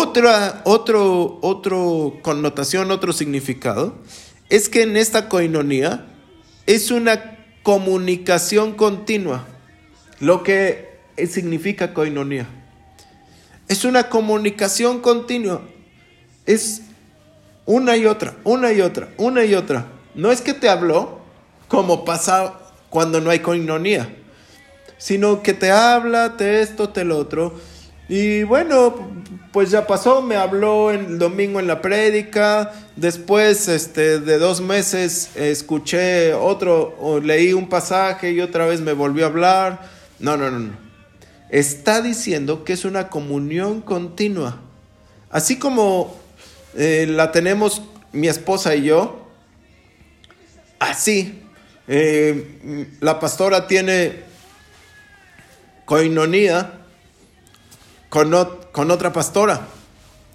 Otra 0.00 0.62
otro, 0.64 1.40
otro 1.42 2.18
connotación, 2.22 2.92
otro 2.92 3.12
significado, 3.12 3.96
es 4.48 4.68
que 4.68 4.82
en 4.82 4.96
esta 4.96 5.28
coinonía 5.28 6.06
es 6.66 6.92
una 6.92 7.36
comunicación 7.64 8.74
continua, 8.74 9.44
lo 10.20 10.44
que 10.44 11.00
significa 11.28 11.94
coinonía. 11.94 12.46
Es 13.66 13.84
una 13.84 14.08
comunicación 14.08 15.00
continua. 15.00 15.62
Es 16.46 16.82
una 17.66 17.96
y 17.96 18.06
otra, 18.06 18.36
una 18.44 18.72
y 18.72 18.80
otra, 18.80 19.08
una 19.16 19.44
y 19.44 19.56
otra. 19.56 19.88
No 20.14 20.30
es 20.30 20.42
que 20.42 20.54
te 20.54 20.68
habló 20.68 21.18
como 21.66 22.04
pasa 22.04 22.54
cuando 22.88 23.20
no 23.20 23.30
hay 23.30 23.40
coinonía, 23.40 24.14
sino 24.96 25.42
que 25.42 25.54
te 25.54 25.72
habla, 25.72 26.36
te 26.36 26.62
esto, 26.62 26.90
te 26.90 27.02
lo 27.02 27.18
otro. 27.18 27.58
Y 28.08 28.44
bueno, 28.44 29.17
pues 29.52 29.70
ya 29.70 29.86
pasó, 29.86 30.20
me 30.20 30.36
habló 30.36 30.90
el 30.90 31.18
domingo 31.18 31.58
en 31.58 31.66
la 31.66 31.80
prédica, 31.80 32.72
después 32.96 33.68
este, 33.68 34.20
de 34.20 34.38
dos 34.38 34.60
meses 34.60 35.30
escuché 35.36 36.34
otro, 36.34 36.96
o 37.00 37.18
leí 37.18 37.52
un 37.52 37.68
pasaje 37.68 38.32
y 38.32 38.40
otra 38.40 38.66
vez 38.66 38.80
me 38.80 38.92
volvió 38.92 39.24
a 39.24 39.28
hablar. 39.28 39.88
No, 40.18 40.36
no, 40.36 40.50
no, 40.50 40.58
no. 40.58 40.72
Está 41.48 42.02
diciendo 42.02 42.64
que 42.64 42.74
es 42.74 42.84
una 42.84 43.08
comunión 43.08 43.80
continua. 43.80 44.60
Así 45.30 45.58
como 45.58 46.18
eh, 46.74 47.06
la 47.08 47.32
tenemos 47.32 47.82
mi 48.12 48.28
esposa 48.28 48.74
y 48.74 48.84
yo, 48.84 49.28
así. 50.78 51.42
Eh, 51.90 52.88
la 53.00 53.18
pastora 53.18 53.66
tiene 53.66 54.24
coinonía 55.86 56.77
con, 58.08 58.32
con 58.72 58.90
otra 58.90 59.12
pastora 59.12 59.68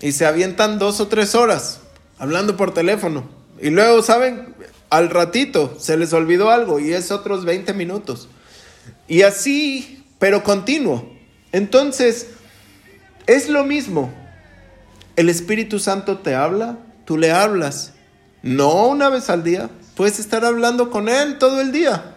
y 0.02 0.12
se 0.12 0.26
avientan 0.26 0.80
dos 0.80 1.00
o 1.00 1.08
tres 1.08 1.36
horas 1.36 1.80
hablando 2.20 2.58
por 2.58 2.74
teléfono. 2.74 3.24
Y 3.62 3.70
luego, 3.70 4.02
¿saben? 4.02 4.54
Al 4.90 5.10
ratito 5.10 5.76
se 5.80 5.98
les 5.98 6.14
olvidó 6.14 6.50
algo 6.50 6.80
y 6.80 6.94
es 6.94 7.12
otros 7.12 7.46
20 7.46 7.74
minutos. 7.74 8.28
Y 9.08 9.24
así, 9.24 10.04
pero 10.20 10.44
continuo. 10.44 11.12
Entonces, 11.52 12.28
es 13.28 13.50
lo 13.50 13.64
mismo. 13.64 14.14
El 15.16 15.30
Espíritu 15.30 15.80
Santo 15.80 16.18
te 16.18 16.36
habla, 16.36 16.78
tú 17.06 17.18
le 17.18 17.32
hablas. 17.32 17.94
No 18.42 18.88
una 18.88 19.10
vez 19.10 19.30
al 19.30 19.44
día, 19.44 19.70
puedes 19.96 20.20
estar 20.20 20.44
hablando 20.44 20.90
con 20.90 21.10
Él 21.10 21.38
todo 21.38 21.62
el 21.62 21.72
día. 21.72 22.16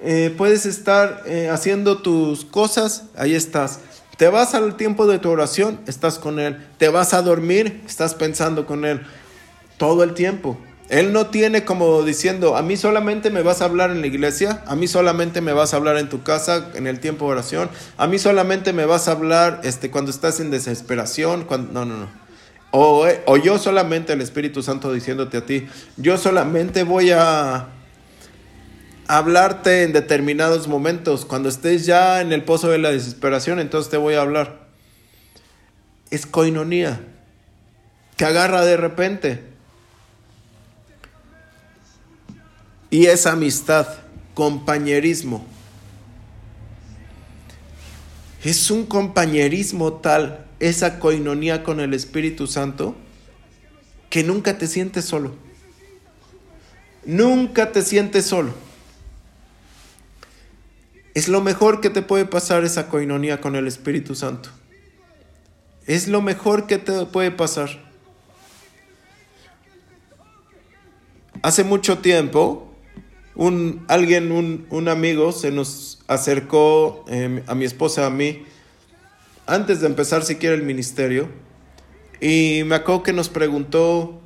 Eh, 0.00 0.34
puedes 0.36 0.66
estar 0.66 1.22
eh, 1.26 1.48
haciendo 1.48 1.98
tus 1.98 2.44
cosas, 2.44 3.04
ahí 3.16 3.34
estás. 3.34 3.80
Te 4.16 4.28
vas 4.28 4.54
al 4.54 4.76
tiempo 4.76 5.06
de 5.06 5.18
tu 5.18 5.30
oración, 5.30 5.80
estás 5.86 6.18
con 6.18 6.38
Él. 6.38 6.56
Te 6.78 6.88
vas 6.88 7.12
a 7.12 7.20
dormir, 7.20 7.82
estás 7.86 8.14
pensando 8.14 8.64
con 8.64 8.84
Él. 8.84 9.02
Todo 9.76 10.02
el 10.02 10.14
tiempo. 10.14 10.58
Él 10.88 11.12
no 11.12 11.26
tiene 11.26 11.64
como 11.64 12.02
diciendo, 12.02 12.56
a 12.56 12.62
mí 12.62 12.76
solamente 12.76 13.30
me 13.30 13.42
vas 13.42 13.60
a 13.60 13.64
hablar 13.64 13.90
en 13.90 14.00
la 14.00 14.06
iglesia, 14.06 14.62
a 14.66 14.76
mí 14.76 14.86
solamente 14.86 15.40
me 15.40 15.52
vas 15.52 15.74
a 15.74 15.78
hablar 15.78 15.98
en 15.98 16.08
tu 16.08 16.22
casa 16.22 16.70
en 16.74 16.86
el 16.86 17.00
tiempo 17.00 17.26
de 17.26 17.32
oración, 17.32 17.68
a 17.96 18.06
mí 18.06 18.20
solamente 18.20 18.72
me 18.72 18.86
vas 18.86 19.08
a 19.08 19.12
hablar 19.12 19.60
este, 19.64 19.90
cuando 19.90 20.12
estás 20.12 20.38
en 20.38 20.50
desesperación, 20.50 21.44
cuando... 21.44 21.72
no, 21.72 21.84
no, 21.84 21.98
no. 21.98 22.26
O, 22.70 23.06
o 23.26 23.36
yo 23.36 23.58
solamente 23.58 24.12
el 24.12 24.20
Espíritu 24.20 24.62
Santo 24.62 24.92
diciéndote 24.92 25.38
a 25.38 25.46
ti, 25.46 25.66
yo 25.96 26.18
solamente 26.18 26.84
voy 26.84 27.10
a 27.10 27.68
hablarte 29.08 29.82
en 29.82 29.92
determinados 29.92 30.68
momentos. 30.68 31.24
Cuando 31.24 31.48
estés 31.48 31.86
ya 31.86 32.20
en 32.20 32.32
el 32.32 32.44
pozo 32.44 32.68
de 32.68 32.78
la 32.78 32.90
desesperación, 32.90 33.60
entonces 33.60 33.90
te 33.90 33.96
voy 33.96 34.14
a 34.14 34.20
hablar. 34.20 34.66
Es 36.10 36.26
coinonía, 36.26 37.00
que 38.16 38.24
agarra 38.24 38.64
de 38.64 38.76
repente. 38.76 39.44
Y 42.90 43.06
es 43.06 43.26
amistad, 43.26 43.88
compañerismo. 44.34 45.44
Es 48.44 48.70
un 48.70 48.86
compañerismo 48.86 49.94
tal, 49.94 50.46
esa 50.60 51.00
coinonía 51.00 51.64
con 51.64 51.80
el 51.80 51.94
Espíritu 51.94 52.46
Santo, 52.46 52.94
que 54.08 54.22
nunca 54.22 54.56
te 54.56 54.68
sientes 54.68 55.04
solo. 55.04 55.34
Nunca 57.04 57.72
te 57.72 57.82
sientes 57.82 58.26
solo. 58.26 58.52
Es 61.16 61.28
lo 61.28 61.40
mejor 61.40 61.80
que 61.80 61.88
te 61.88 62.02
puede 62.02 62.26
pasar 62.26 62.62
esa 62.64 62.90
coinonía 62.90 63.40
con 63.40 63.56
el 63.56 63.66
Espíritu 63.66 64.14
Santo. 64.14 64.50
Es 65.86 66.08
lo 66.08 66.20
mejor 66.20 66.66
que 66.66 66.76
te 66.76 67.06
puede 67.06 67.30
pasar. 67.30 67.70
Hace 71.40 71.64
mucho 71.64 72.00
tiempo, 72.00 72.70
un, 73.34 73.82
alguien, 73.88 74.30
un, 74.68 74.88
amigo, 74.90 75.32
se 75.32 75.50
nos 75.50 76.04
acercó 76.06 77.06
em, 77.08 77.42
a 77.46 77.54
mi 77.54 77.64
esposa, 77.64 78.04
a 78.04 78.10
mí, 78.10 78.42
antes 79.46 79.80
de 79.80 79.86
empezar 79.86 80.22
siquiera 80.22 80.54
el 80.54 80.64
ministerio, 80.64 81.30
y 82.20 82.60
me 82.66 82.74
acuerdo 82.74 83.02
que 83.02 83.14
nos 83.14 83.30
preguntó, 83.30 84.20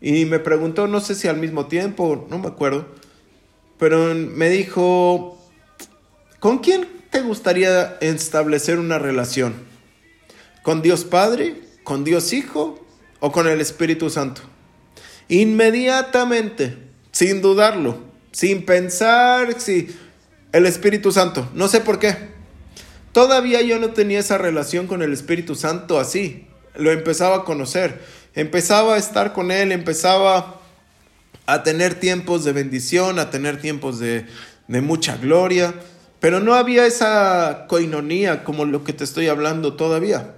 y 0.00 0.24
me 0.26 0.38
preguntó, 0.38 0.86
no 0.86 1.00
sé 1.00 1.16
si 1.16 1.26
al 1.26 1.38
mismo 1.38 1.66
tiempo, 1.66 2.28
no 2.30 2.38
me 2.38 2.46
acuerdo, 2.46 2.86
pero 3.76 4.14
me 4.14 4.50
dijo, 4.50 5.41
¿Con 6.42 6.58
quién 6.58 6.88
te 7.10 7.20
gustaría 7.20 7.98
establecer 8.00 8.80
una 8.80 8.98
relación? 8.98 9.54
¿Con 10.64 10.82
Dios 10.82 11.04
Padre? 11.04 11.54
¿Con 11.84 12.02
Dios 12.02 12.32
Hijo? 12.32 12.84
¿O 13.20 13.30
con 13.30 13.46
el 13.46 13.60
Espíritu 13.60 14.10
Santo? 14.10 14.42
Inmediatamente, 15.28 16.78
sin 17.12 17.42
dudarlo, 17.42 17.98
sin 18.32 18.64
pensar 18.64 19.60
si 19.60 19.96
el 20.50 20.66
Espíritu 20.66 21.12
Santo, 21.12 21.48
no 21.54 21.68
sé 21.68 21.78
por 21.78 22.00
qué. 22.00 22.16
Todavía 23.12 23.62
yo 23.62 23.78
no 23.78 23.90
tenía 23.90 24.18
esa 24.18 24.36
relación 24.36 24.88
con 24.88 25.02
el 25.02 25.12
Espíritu 25.12 25.54
Santo 25.54 26.00
así. 26.00 26.48
Lo 26.74 26.90
empezaba 26.90 27.36
a 27.36 27.44
conocer, 27.44 28.00
empezaba 28.34 28.96
a 28.96 28.98
estar 28.98 29.32
con 29.32 29.52
Él, 29.52 29.70
empezaba 29.70 30.60
a 31.46 31.62
tener 31.62 31.94
tiempos 32.00 32.42
de 32.42 32.52
bendición, 32.52 33.20
a 33.20 33.30
tener 33.30 33.60
tiempos 33.60 34.00
de, 34.00 34.26
de 34.66 34.80
mucha 34.80 35.16
gloria. 35.18 35.72
Pero 36.22 36.38
no 36.38 36.54
había 36.54 36.86
esa 36.86 37.66
coinonía 37.66 38.44
como 38.44 38.64
lo 38.64 38.84
que 38.84 38.92
te 38.92 39.02
estoy 39.02 39.26
hablando 39.26 39.74
todavía. 39.74 40.36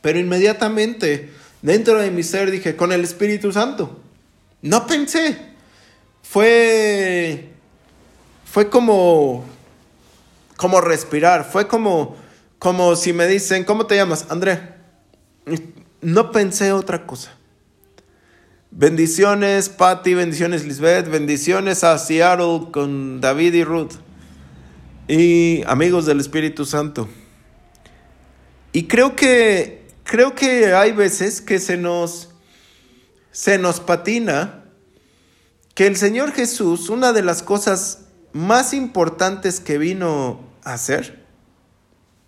Pero 0.00 0.18
inmediatamente 0.18 1.28
dentro 1.60 1.98
de 1.98 2.10
mi 2.10 2.22
ser 2.22 2.50
dije, 2.50 2.74
con 2.74 2.92
el 2.92 3.04
Espíritu 3.04 3.52
Santo. 3.52 4.00
No 4.62 4.86
pensé. 4.86 5.36
Fue, 6.22 7.50
fue 8.50 8.70
como, 8.70 9.44
como 10.56 10.80
respirar. 10.80 11.44
Fue 11.44 11.68
como, 11.68 12.16
como 12.58 12.96
si 12.96 13.12
me 13.12 13.26
dicen, 13.26 13.64
¿cómo 13.64 13.84
te 13.84 13.94
llamas? 13.94 14.24
André. 14.30 14.70
No 16.00 16.32
pensé 16.32 16.72
otra 16.72 17.04
cosa. 17.04 17.34
Bendiciones, 18.70 19.68
Patty, 19.68 20.14
bendiciones, 20.14 20.64
Lisbeth, 20.64 21.10
bendiciones 21.10 21.84
a 21.84 21.98
Seattle 21.98 22.70
con 22.72 23.20
David 23.20 23.52
y 23.52 23.64
Ruth 23.64 24.07
y 25.08 25.62
amigos 25.66 26.04
del 26.06 26.20
Espíritu 26.20 26.66
Santo. 26.66 27.08
Y 28.72 28.86
creo 28.86 29.16
que 29.16 29.88
creo 30.04 30.34
que 30.34 30.72
hay 30.72 30.92
veces 30.92 31.40
que 31.40 31.58
se 31.58 31.76
nos 31.76 32.28
se 33.32 33.58
nos 33.58 33.80
patina 33.80 34.64
que 35.74 35.86
el 35.86 35.96
Señor 35.96 36.32
Jesús, 36.32 36.88
una 36.90 37.12
de 37.12 37.22
las 37.22 37.42
cosas 37.42 38.00
más 38.32 38.74
importantes 38.74 39.60
que 39.60 39.78
vino 39.78 40.40
a 40.64 40.74
hacer, 40.74 41.24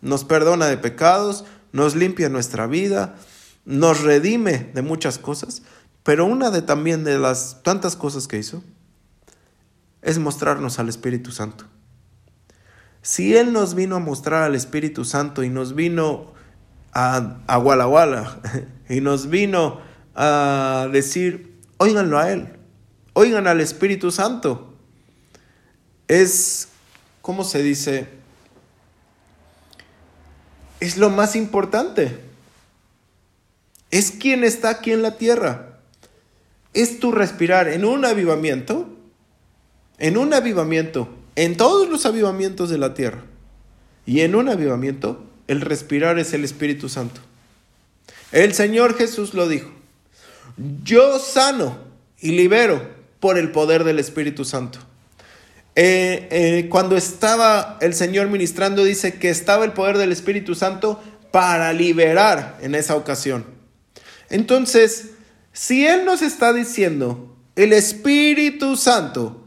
nos 0.00 0.24
perdona 0.24 0.66
de 0.66 0.76
pecados, 0.76 1.44
nos 1.72 1.96
limpia 1.96 2.28
nuestra 2.28 2.66
vida, 2.66 3.16
nos 3.64 4.02
redime 4.02 4.70
de 4.72 4.82
muchas 4.82 5.18
cosas, 5.18 5.62
pero 6.04 6.24
una 6.24 6.50
de 6.50 6.62
también 6.62 7.04
de 7.04 7.18
las 7.18 7.62
tantas 7.62 7.96
cosas 7.96 8.28
que 8.28 8.38
hizo 8.38 8.62
es 10.00 10.18
mostrarnos 10.18 10.78
al 10.78 10.88
Espíritu 10.88 11.32
Santo. 11.32 11.66
Si 13.02 13.36
Él 13.36 13.52
nos 13.52 13.74
vino 13.74 13.96
a 13.96 14.00
mostrar 14.00 14.42
al 14.42 14.54
Espíritu 14.54 15.04
Santo 15.04 15.42
y 15.42 15.48
nos 15.48 15.74
vino 15.74 16.32
a, 16.92 17.38
a 17.46 17.58
Walla 17.58 18.40
y 18.88 19.00
nos 19.00 19.30
vino 19.30 19.80
a 20.14 20.88
decir, 20.92 21.56
óiganlo 21.78 22.18
a 22.18 22.30
Él, 22.30 22.48
oigan 23.14 23.46
al 23.46 23.60
Espíritu 23.60 24.10
Santo, 24.10 24.74
es, 26.08 26.68
¿cómo 27.22 27.44
se 27.44 27.62
dice? 27.62 28.08
Es 30.80 30.96
lo 30.96 31.08
más 31.08 31.36
importante. 31.36 32.18
Es 33.90 34.10
quien 34.10 34.44
está 34.44 34.70
aquí 34.70 34.92
en 34.92 35.02
la 35.02 35.18
tierra. 35.18 35.78
Es 36.74 37.00
tu 37.00 37.12
respirar 37.12 37.68
en 37.68 37.84
un 37.84 38.04
avivamiento. 38.04 38.88
En 39.98 40.16
un 40.16 40.32
avivamiento 40.32 41.19
en 41.40 41.56
todos 41.56 41.88
los 41.88 42.04
avivamientos 42.04 42.68
de 42.68 42.76
la 42.76 42.92
tierra. 42.92 43.22
Y 44.04 44.20
en 44.20 44.34
un 44.34 44.50
avivamiento, 44.50 45.24
el 45.48 45.62
respirar 45.62 46.18
es 46.18 46.34
el 46.34 46.44
Espíritu 46.44 46.90
Santo. 46.90 47.22
El 48.30 48.52
Señor 48.52 48.94
Jesús 48.94 49.32
lo 49.32 49.48
dijo. 49.48 49.70
Yo 50.84 51.18
sano 51.18 51.78
y 52.20 52.32
libero 52.32 52.86
por 53.20 53.38
el 53.38 53.52
poder 53.52 53.84
del 53.84 53.98
Espíritu 53.98 54.44
Santo. 54.44 54.80
Eh, 55.76 56.28
eh, 56.30 56.66
cuando 56.68 56.94
estaba 56.98 57.78
el 57.80 57.94
Señor 57.94 58.28
ministrando, 58.28 58.84
dice 58.84 59.14
que 59.14 59.30
estaba 59.30 59.64
el 59.64 59.72
poder 59.72 59.96
del 59.96 60.12
Espíritu 60.12 60.54
Santo 60.54 61.02
para 61.30 61.72
liberar 61.72 62.58
en 62.60 62.74
esa 62.74 62.96
ocasión. 62.96 63.46
Entonces, 64.28 65.12
si 65.54 65.86
Él 65.86 66.04
nos 66.04 66.20
está 66.20 66.52
diciendo, 66.52 67.34
el 67.56 67.72
Espíritu 67.72 68.76
Santo 68.76 69.39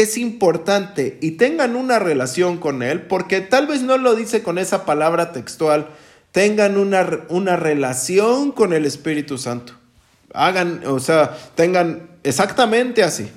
es 0.00 0.18
importante 0.18 1.18
y 1.20 1.32
tengan 1.32 1.76
una 1.76 1.98
relación 1.98 2.58
con 2.58 2.82
Él, 2.82 3.02
porque 3.02 3.40
tal 3.40 3.66
vez 3.66 3.82
no 3.82 3.98
lo 3.98 4.14
dice 4.14 4.42
con 4.42 4.58
esa 4.58 4.84
palabra 4.84 5.32
textual, 5.32 5.88
tengan 6.32 6.76
una, 6.76 7.24
una 7.28 7.56
relación 7.56 8.52
con 8.52 8.72
el 8.72 8.84
Espíritu 8.84 9.38
Santo. 9.38 9.74
Hagan, 10.34 10.82
o 10.86 11.00
sea, 11.00 11.36
tengan 11.54 12.08
exactamente 12.22 13.02
así. 13.02 13.30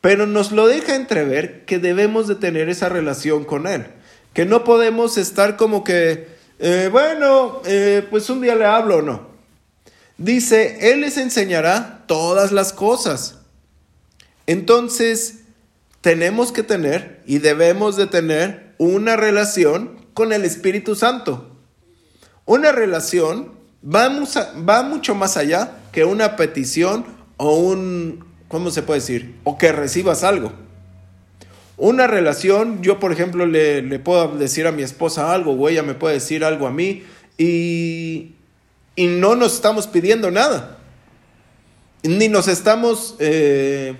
Pero 0.00 0.26
nos 0.26 0.52
lo 0.52 0.66
deja 0.66 0.94
entrever 0.94 1.64
que 1.66 1.78
debemos 1.78 2.26
de 2.26 2.34
tener 2.34 2.68
esa 2.68 2.88
relación 2.88 3.44
con 3.44 3.66
Él. 3.66 3.86
Que 4.32 4.46
no 4.46 4.64
podemos 4.64 5.18
estar 5.18 5.56
como 5.56 5.84
que, 5.84 6.28
eh, 6.58 6.88
bueno, 6.90 7.60
eh, 7.64 8.06
pues 8.10 8.30
un 8.30 8.40
día 8.40 8.54
le 8.54 8.64
hablo 8.64 8.98
o 8.98 9.02
no. 9.02 9.28
Dice, 10.16 10.92
Él 10.92 11.02
les 11.02 11.16
enseñará 11.16 12.04
todas 12.06 12.52
las 12.52 12.72
cosas. 12.72 13.38
Entonces, 14.46 15.40
tenemos 16.00 16.52
que 16.52 16.62
tener 16.62 17.22
y 17.26 17.38
debemos 17.38 17.96
de 17.96 18.06
tener 18.06 18.74
una 18.78 19.16
relación 19.16 19.98
con 20.14 20.32
el 20.32 20.44
Espíritu 20.44 20.94
Santo. 20.94 21.56
Una 22.46 22.72
relación 22.72 23.52
va, 23.84 24.08
va 24.68 24.82
mucho 24.82 25.14
más 25.14 25.36
allá 25.36 25.78
que 25.92 26.04
una 26.04 26.36
petición 26.36 27.04
o 27.36 27.56
un, 27.56 28.24
¿cómo 28.48 28.70
se 28.70 28.82
puede 28.82 29.00
decir? 29.00 29.34
O 29.44 29.58
que 29.58 29.72
recibas 29.72 30.24
algo. 30.24 30.52
Una 31.76 32.06
relación, 32.06 32.82
yo 32.82 32.98
por 32.98 33.12
ejemplo 33.12 33.46
le, 33.46 33.98
puedo 34.00 34.36
decir 34.36 34.66
a 34.66 34.72
mi 34.72 34.82
esposa 34.82 35.32
algo 35.32 35.52
o 35.52 35.68
ella 35.68 35.82
me 35.82 35.94
puede 35.94 36.14
decir 36.14 36.44
algo 36.44 36.66
a 36.66 36.70
mí 36.70 37.04
y, 37.38 38.32
y 38.96 39.06
no 39.06 39.34
nos 39.34 39.54
estamos 39.54 39.86
pidiendo 39.86 40.30
nada. 40.30 40.78
Ni 42.02 42.28
nos 42.28 42.48
estamos 42.48 43.16
eh, 43.18 43.96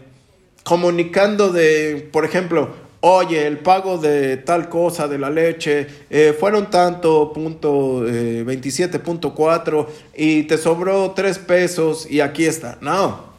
comunicando 0.64 1.50
de, 1.50 2.08
por 2.12 2.24
ejemplo, 2.24 2.70
oye, 3.00 3.46
el 3.46 3.58
pago 3.58 3.98
de 3.98 4.36
tal 4.36 4.68
cosa, 4.68 5.08
de 5.08 5.18
la 5.18 5.30
leche, 5.30 5.86
eh, 6.10 6.36
fueron 6.38 6.70
tanto, 6.70 7.32
punto 7.32 8.06
eh, 8.06 8.44
27.4 8.46 9.86
y 10.16 10.42
te 10.44 10.58
sobró 10.58 11.12
tres 11.12 11.38
pesos 11.38 12.10
y 12.10 12.20
aquí 12.20 12.46
está. 12.46 12.78
No. 12.80 13.30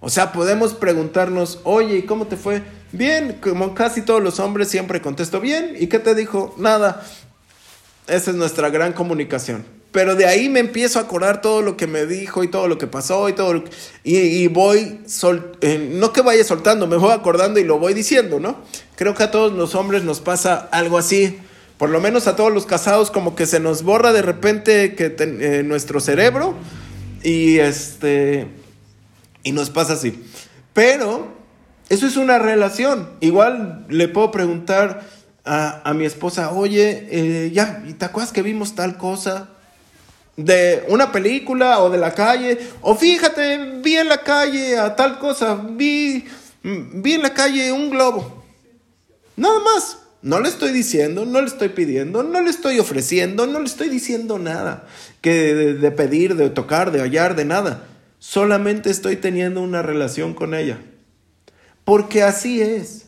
O 0.00 0.10
sea, 0.10 0.32
podemos 0.32 0.74
preguntarnos, 0.74 1.60
oye, 1.64 1.96
¿y 1.96 2.02
cómo 2.02 2.26
te 2.26 2.36
fue? 2.36 2.62
Bien, 2.92 3.38
como 3.40 3.74
casi 3.74 4.02
todos 4.02 4.22
los 4.22 4.38
hombres 4.38 4.68
siempre 4.68 5.00
contesto 5.00 5.40
bien. 5.40 5.74
¿Y 5.78 5.86
qué 5.86 5.98
te 5.98 6.14
dijo? 6.14 6.54
Nada. 6.58 7.04
Esa 8.06 8.30
es 8.30 8.36
nuestra 8.36 8.68
gran 8.68 8.92
comunicación. 8.92 9.64
Pero 9.94 10.16
de 10.16 10.26
ahí 10.26 10.48
me 10.48 10.58
empiezo 10.58 10.98
a 10.98 11.02
acordar 11.02 11.40
todo 11.40 11.62
lo 11.62 11.76
que 11.76 11.86
me 11.86 12.04
dijo 12.04 12.42
y 12.42 12.48
todo 12.48 12.66
lo 12.66 12.78
que 12.78 12.88
pasó 12.88 13.28
y 13.28 13.32
todo 13.32 13.62
y, 14.02 14.48
voy, 14.48 14.98
sol, 15.06 15.52
eh, 15.60 15.88
no 15.92 16.12
que 16.12 16.20
vaya 16.20 16.42
soltando, 16.42 16.88
me 16.88 16.96
voy 16.96 17.12
acordando 17.12 17.60
y 17.60 17.64
lo 17.64 17.78
voy 17.78 17.94
diciendo, 17.94 18.40
¿no? 18.40 18.56
Creo 18.96 19.14
que 19.14 19.22
a 19.22 19.30
todos 19.30 19.52
los 19.52 19.76
hombres 19.76 20.02
nos 20.02 20.18
pasa 20.18 20.68
algo 20.72 20.98
así. 20.98 21.38
Por 21.78 21.90
lo 21.90 22.00
menos 22.00 22.26
a 22.26 22.34
todos 22.34 22.52
los 22.52 22.66
casados 22.66 23.12
como 23.12 23.36
que 23.36 23.46
se 23.46 23.60
nos 23.60 23.84
borra 23.84 24.12
de 24.12 24.22
repente 24.22 24.96
que 24.96 25.14
eh, 25.16 25.62
nuestro 25.64 26.00
cerebro 26.00 26.56
y 27.22 27.60
este 27.60 28.48
y 29.44 29.52
nos 29.52 29.70
pasa 29.70 29.92
así. 29.92 30.24
Pero 30.72 31.28
eso 31.88 32.08
es 32.08 32.16
una 32.16 32.40
relación. 32.40 33.10
Igual 33.20 33.86
le 33.88 34.08
puedo 34.08 34.32
preguntar 34.32 35.06
a, 35.44 35.94
mi 35.94 36.04
esposa, 36.04 36.50
oye, 36.50 37.06
eh, 37.12 37.52
ya, 37.52 37.84
¿te 37.96 38.04
acuerdas 38.04 38.32
que 38.32 38.42
vimos 38.42 38.74
tal 38.74 38.96
cosa? 38.98 39.53
De 40.36 40.84
una 40.88 41.12
película 41.12 41.80
o 41.80 41.90
de 41.90 41.98
la 41.98 42.14
calle, 42.14 42.58
o 42.80 42.94
fíjate, 42.94 43.80
vi 43.82 43.96
en 43.96 44.08
la 44.08 44.18
calle 44.18 44.78
a 44.78 44.96
tal 44.96 45.18
cosa, 45.18 45.54
vi, 45.54 46.24
vi 46.62 47.12
en 47.12 47.22
la 47.22 47.32
calle 47.32 47.72
un 47.72 47.90
globo. 47.90 48.44
Nada 49.36 49.58
más. 49.60 49.98
No 50.24 50.40
le 50.40 50.48
estoy 50.48 50.72
diciendo, 50.72 51.26
no 51.26 51.42
le 51.42 51.48
estoy 51.48 51.68
pidiendo, 51.68 52.22
no 52.22 52.40
le 52.40 52.48
estoy 52.48 52.78
ofreciendo, 52.78 53.46
no 53.46 53.58
le 53.60 53.66
estoy 53.66 53.90
diciendo 53.90 54.38
nada 54.38 54.88
que 55.20 55.54
de, 55.54 55.90
pedir, 55.90 56.34
de 56.36 56.48
tocar, 56.48 56.92
de 56.92 57.02
hallar, 57.02 57.36
de 57.36 57.44
nada. 57.44 57.86
Solamente 58.20 58.88
estoy 58.88 59.16
teniendo 59.16 59.60
una 59.60 59.82
relación 59.82 60.32
con 60.32 60.54
ella. 60.54 60.80
Porque 61.84 62.22
así 62.22 62.62
es. 62.62 63.04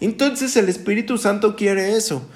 Entonces 0.00 0.56
el 0.56 0.68
Espíritu 0.68 1.16
Santo 1.16 1.54
quiere 1.54 1.96
eso. 1.96 2.28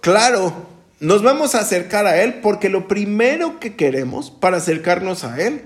Claro, 0.00 0.66
nos 1.00 1.22
vamos 1.22 1.54
a 1.54 1.60
acercar 1.60 2.06
a 2.06 2.22
Él 2.22 2.40
porque 2.42 2.68
lo 2.68 2.86
primero 2.86 3.58
que 3.58 3.74
queremos 3.74 4.30
para 4.30 4.58
acercarnos 4.58 5.24
a 5.24 5.40
Él 5.40 5.62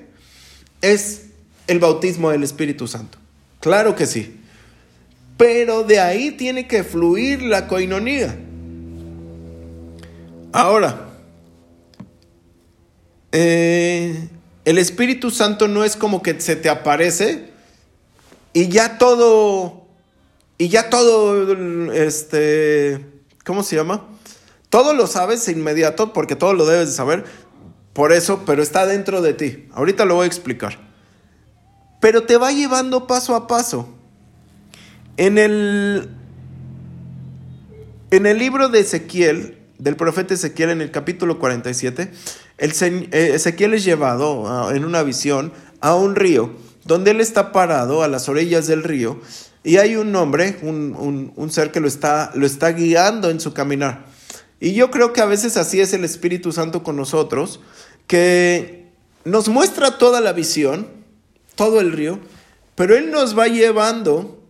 es 0.81 1.27
el 1.67 1.81
bautismo 1.81 2.31
del 2.31 2.45
Espíritu 2.45 2.87
Santo. 2.87 3.19
Claro 3.61 3.97
que 3.97 4.07
sí. 4.07 4.41
Pero 5.37 5.83
de 5.83 5.99
ahí 5.99 6.31
tiene 6.31 6.69
que 6.69 6.85
fluir 6.85 7.43
la 7.43 7.67
coinonía. 7.67 8.39
Ahora, 10.53 11.09
eh, 13.33 14.29
el 14.65 14.79
Espíritu 14.79 15.33
Santo 15.33 15.67
no 15.67 15.83
es 15.83 15.97
como 15.97 16.23
que 16.23 16.41
se 16.41 16.55
te 16.55 16.69
aparece 16.69 17.51
y 18.53 18.69
ya 18.69 18.99
todo, 18.99 19.85
y 20.59 20.69
ya 20.69 20.89
todo, 20.91 21.93
este, 21.93 23.05
¿cómo 23.45 23.65
se 23.65 23.75
llama? 23.75 24.14
Todo 24.75 24.93
lo 24.93 25.07
sabes 25.07 25.47
inmediato 25.47 26.13
porque 26.13 26.35
todo 26.35 26.53
lo 26.53 26.67
debes 26.67 26.89
de 26.89 26.95
saber. 26.95 27.25
Por 27.93 28.11
eso, 28.11 28.43
pero 28.45 28.61
está 28.61 28.87
dentro 28.87 29.23
de 29.23 29.33
ti. 29.33 29.69
Ahorita 29.73 30.05
lo 30.05 30.17
voy 30.17 30.25
a 30.25 30.27
explicar. 30.27 30.81
Pero 32.01 32.25
te 32.25 32.39
va 32.39 32.51
llevando 32.51 33.07
paso 33.07 33.37
a 33.37 33.47
paso. 33.47 33.89
En 35.17 35.39
el, 35.39 36.09
en 38.11 38.27
el 38.27 38.37
libro 38.37 38.69
de 38.69 38.81
Ezequiel, 38.81 39.59
del 39.79 39.95
profeta 39.95 40.35
Ezequiel, 40.35 40.71
en 40.71 40.81
el 40.81 40.91
capítulo 40.91 41.39
47, 41.39 42.11
el, 42.59 42.73
eh, 43.13 43.31
Ezequiel 43.33 43.75
es 43.75 43.85
llevado 43.85 44.49
ah, 44.49 44.73
en 44.75 44.85
una 44.85 45.05
visión 45.05 45.53
a 45.81 45.95
un 45.95 46.17
río, 46.17 46.51
donde 46.85 47.13
él 47.13 47.21
está 47.21 47.53
parado 47.53 48.03
a 48.03 48.09
las 48.09 48.29
orillas 48.29 48.67
del 48.67 48.83
río, 48.83 49.21
y 49.63 49.77
hay 49.77 49.95
un 49.95 50.17
hombre, 50.17 50.59
un, 50.63 51.33
un 51.37 51.51
ser 51.53 51.71
que 51.71 51.79
lo 51.79 51.87
está, 51.87 52.33
lo 52.35 52.45
está 52.45 52.73
guiando 52.73 53.31
en 53.31 53.39
su 53.39 53.55
caminar. 53.55 54.13
Y 54.61 54.75
yo 54.75 54.91
creo 54.91 55.13
que 55.13 55.21
a 55.21 55.27
veces 55.27 55.57
así 55.57 55.81
es 55.81 55.93
el 55.93 56.05
Espíritu 56.05 56.53
Santo 56.53 56.83
con 56.83 56.97
nosotros, 56.97 57.61
que 58.07 58.87
nos 59.25 59.49
muestra 59.49 59.99
toda 59.99 60.21
la 60.21 60.33
visión, 60.33 60.89
todo 61.55 61.81
el 61.81 61.93
río, 61.93 62.21
pero 62.75 62.97
Él 62.97 63.11
nos 63.11 63.39
va 63.39 63.49
llevando. 63.49 64.41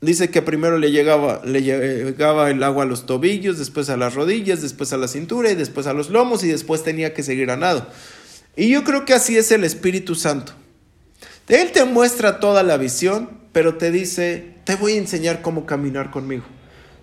Dice 0.00 0.30
que 0.30 0.40
primero 0.40 0.78
le 0.78 0.92
llegaba, 0.92 1.42
le 1.44 1.62
llegaba 1.62 2.50
el 2.50 2.62
agua 2.62 2.84
a 2.84 2.86
los 2.86 3.04
tobillos, 3.04 3.58
después 3.58 3.90
a 3.90 3.98
las 3.98 4.14
rodillas, 4.14 4.62
después 4.62 4.92
a 4.94 4.96
la 4.96 5.08
cintura 5.08 5.50
y 5.50 5.54
después 5.54 5.86
a 5.86 5.92
los 5.92 6.08
lomos 6.08 6.42
y 6.42 6.48
después 6.48 6.82
tenía 6.82 7.12
que 7.12 7.22
seguir 7.22 7.50
a 7.50 7.56
nado. 7.56 7.86
Y 8.56 8.70
yo 8.70 8.82
creo 8.82 9.04
que 9.04 9.12
así 9.12 9.36
es 9.36 9.52
el 9.52 9.64
Espíritu 9.64 10.14
Santo. 10.14 10.52
Él 11.48 11.72
te 11.72 11.84
muestra 11.84 12.40
toda 12.40 12.62
la 12.62 12.78
visión, 12.78 13.28
pero 13.52 13.76
te 13.76 13.90
dice, 13.90 14.54
te 14.64 14.76
voy 14.76 14.92
a 14.92 14.98
enseñar 14.98 15.42
cómo 15.42 15.66
caminar 15.66 16.10
conmigo. 16.10 16.44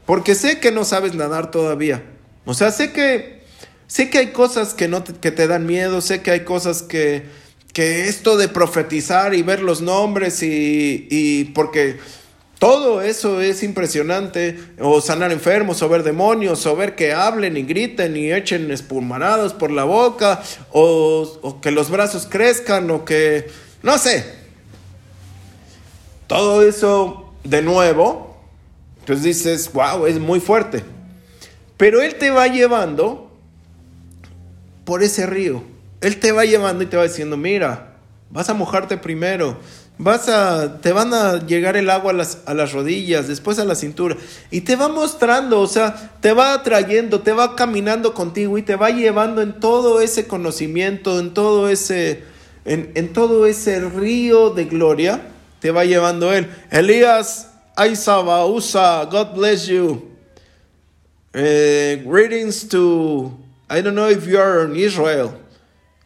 Porque 0.08 0.36
sé 0.36 0.60
que 0.60 0.72
no 0.72 0.86
sabes 0.86 1.14
nadar 1.14 1.52
todavía. 1.52 2.02
O 2.46 2.54
sea, 2.54 2.72
sé 2.72 2.94
que, 2.94 3.44
sé 3.88 4.10
que 4.10 4.18
hay 4.18 4.28
cosas 4.28 4.74
que, 4.74 4.88
no 4.88 5.04
te, 5.04 5.14
que 5.14 5.32
te 5.32 5.48
dan 5.48 5.66
miedo, 5.66 6.00
sé 6.00 6.22
que 6.22 6.32
hay 6.32 6.46
cosas 6.46 6.82
que, 6.82 7.26
que 7.74 8.08
esto 8.08 8.38
de 8.38 8.48
profetizar 8.48 9.36
y 9.36 9.44
ver 9.44 9.62
los 9.62 9.82
nombres 9.82 10.42
y, 10.42 11.08
y 11.12 11.44
porque 11.54 11.98
todo 12.58 13.02
eso 13.02 13.42
es 13.42 13.62
impresionante, 13.64 14.58
o 14.80 15.00
sanar 15.00 15.32
enfermos, 15.32 15.82
o 15.84 15.90
ver 15.90 16.04
demonios, 16.04 16.66
o 16.66 16.76
ver 16.76 16.96
que 16.96 17.14
hablen 17.14 17.56
y 17.56 17.64
griten 17.64 18.18
y 18.18 18.32
echen 18.32 18.72
espumarados 18.72 19.54
por 19.54 19.72
la 19.72 19.84
boca, 19.84 20.42
o, 20.72 21.40
o, 21.42 21.62
que 21.62 21.70
los 21.70 21.92
brazos 21.92 22.26
crezcan, 22.26 22.90
o 22.90 23.06
que, 23.06 23.48
no 23.84 24.00
sé. 24.00 24.26
Todo 26.26 26.68
eso, 26.68 27.34
de 27.44 27.62
nuevo, 27.62 28.27
entonces 29.08 29.24
dices, 29.24 29.72
wow, 29.72 30.06
es 30.06 30.20
muy 30.20 30.42
fuerte. 30.42 30.84
Pero 31.78 32.02
Él 32.02 32.16
te 32.16 32.30
va 32.30 32.48
llevando 32.48 33.32
por 34.84 35.02
ese 35.02 35.26
río. 35.26 35.64
Él 36.02 36.20
te 36.20 36.34
va 36.34 36.44
llevando 36.44 36.84
y 36.84 36.88
te 36.88 36.98
va 36.98 37.04
diciendo, 37.04 37.38
mira, 37.38 37.94
vas 38.30 38.50
a 38.50 38.54
mojarte 38.54 38.98
primero, 38.98 39.60
vas 39.98 40.28
a, 40.28 40.82
te 40.82 40.92
van 40.92 41.14
a 41.14 41.38
llegar 41.46 41.78
el 41.78 41.90
agua 41.90 42.12
a 42.12 42.16
las, 42.16 42.40
a 42.48 42.54
las 42.54 42.74
rodillas, 42.74 43.30
después 43.30 43.60
a 43.60 43.64
la 43.64 43.76
cintura, 43.76 44.18
y 44.52 44.60
te 44.62 44.76
va 44.76 44.90
mostrando, 44.90 45.62
o 45.62 45.68
sea, 45.68 46.12
te 46.20 46.34
va 46.34 46.54
atrayendo, 46.54 47.22
te 47.22 47.32
va 47.32 47.56
caminando 47.56 48.14
contigo 48.14 48.58
y 48.58 48.62
te 48.62 48.76
va 48.76 48.90
llevando 48.90 49.42
en 49.42 49.58
todo 49.62 50.02
ese 50.02 50.28
conocimiento, 50.28 51.18
en 51.18 51.34
todo 51.34 51.70
ese, 51.70 52.26
en, 52.66 52.92
en 52.96 53.14
todo 53.14 53.46
ese 53.46 53.80
río 53.80 54.50
de 54.50 54.66
gloria, 54.66 55.22
te 55.62 55.72
va 55.72 55.86
llevando 55.86 56.34
Él. 56.34 56.50
Elías 56.72 57.52
Aisaba, 57.78 58.46
USA, 58.48 59.06
God 59.06 59.36
bless 59.36 59.68
you. 59.68 60.12
Uh, 61.34 62.02
greetings 62.04 62.68
to 62.70 63.32
I 63.70 63.82
don't 63.82 63.94
know 63.94 64.10
if 64.10 64.26
you 64.26 64.40
are 64.40 64.66
in 64.66 64.76
Israel. 64.76 65.40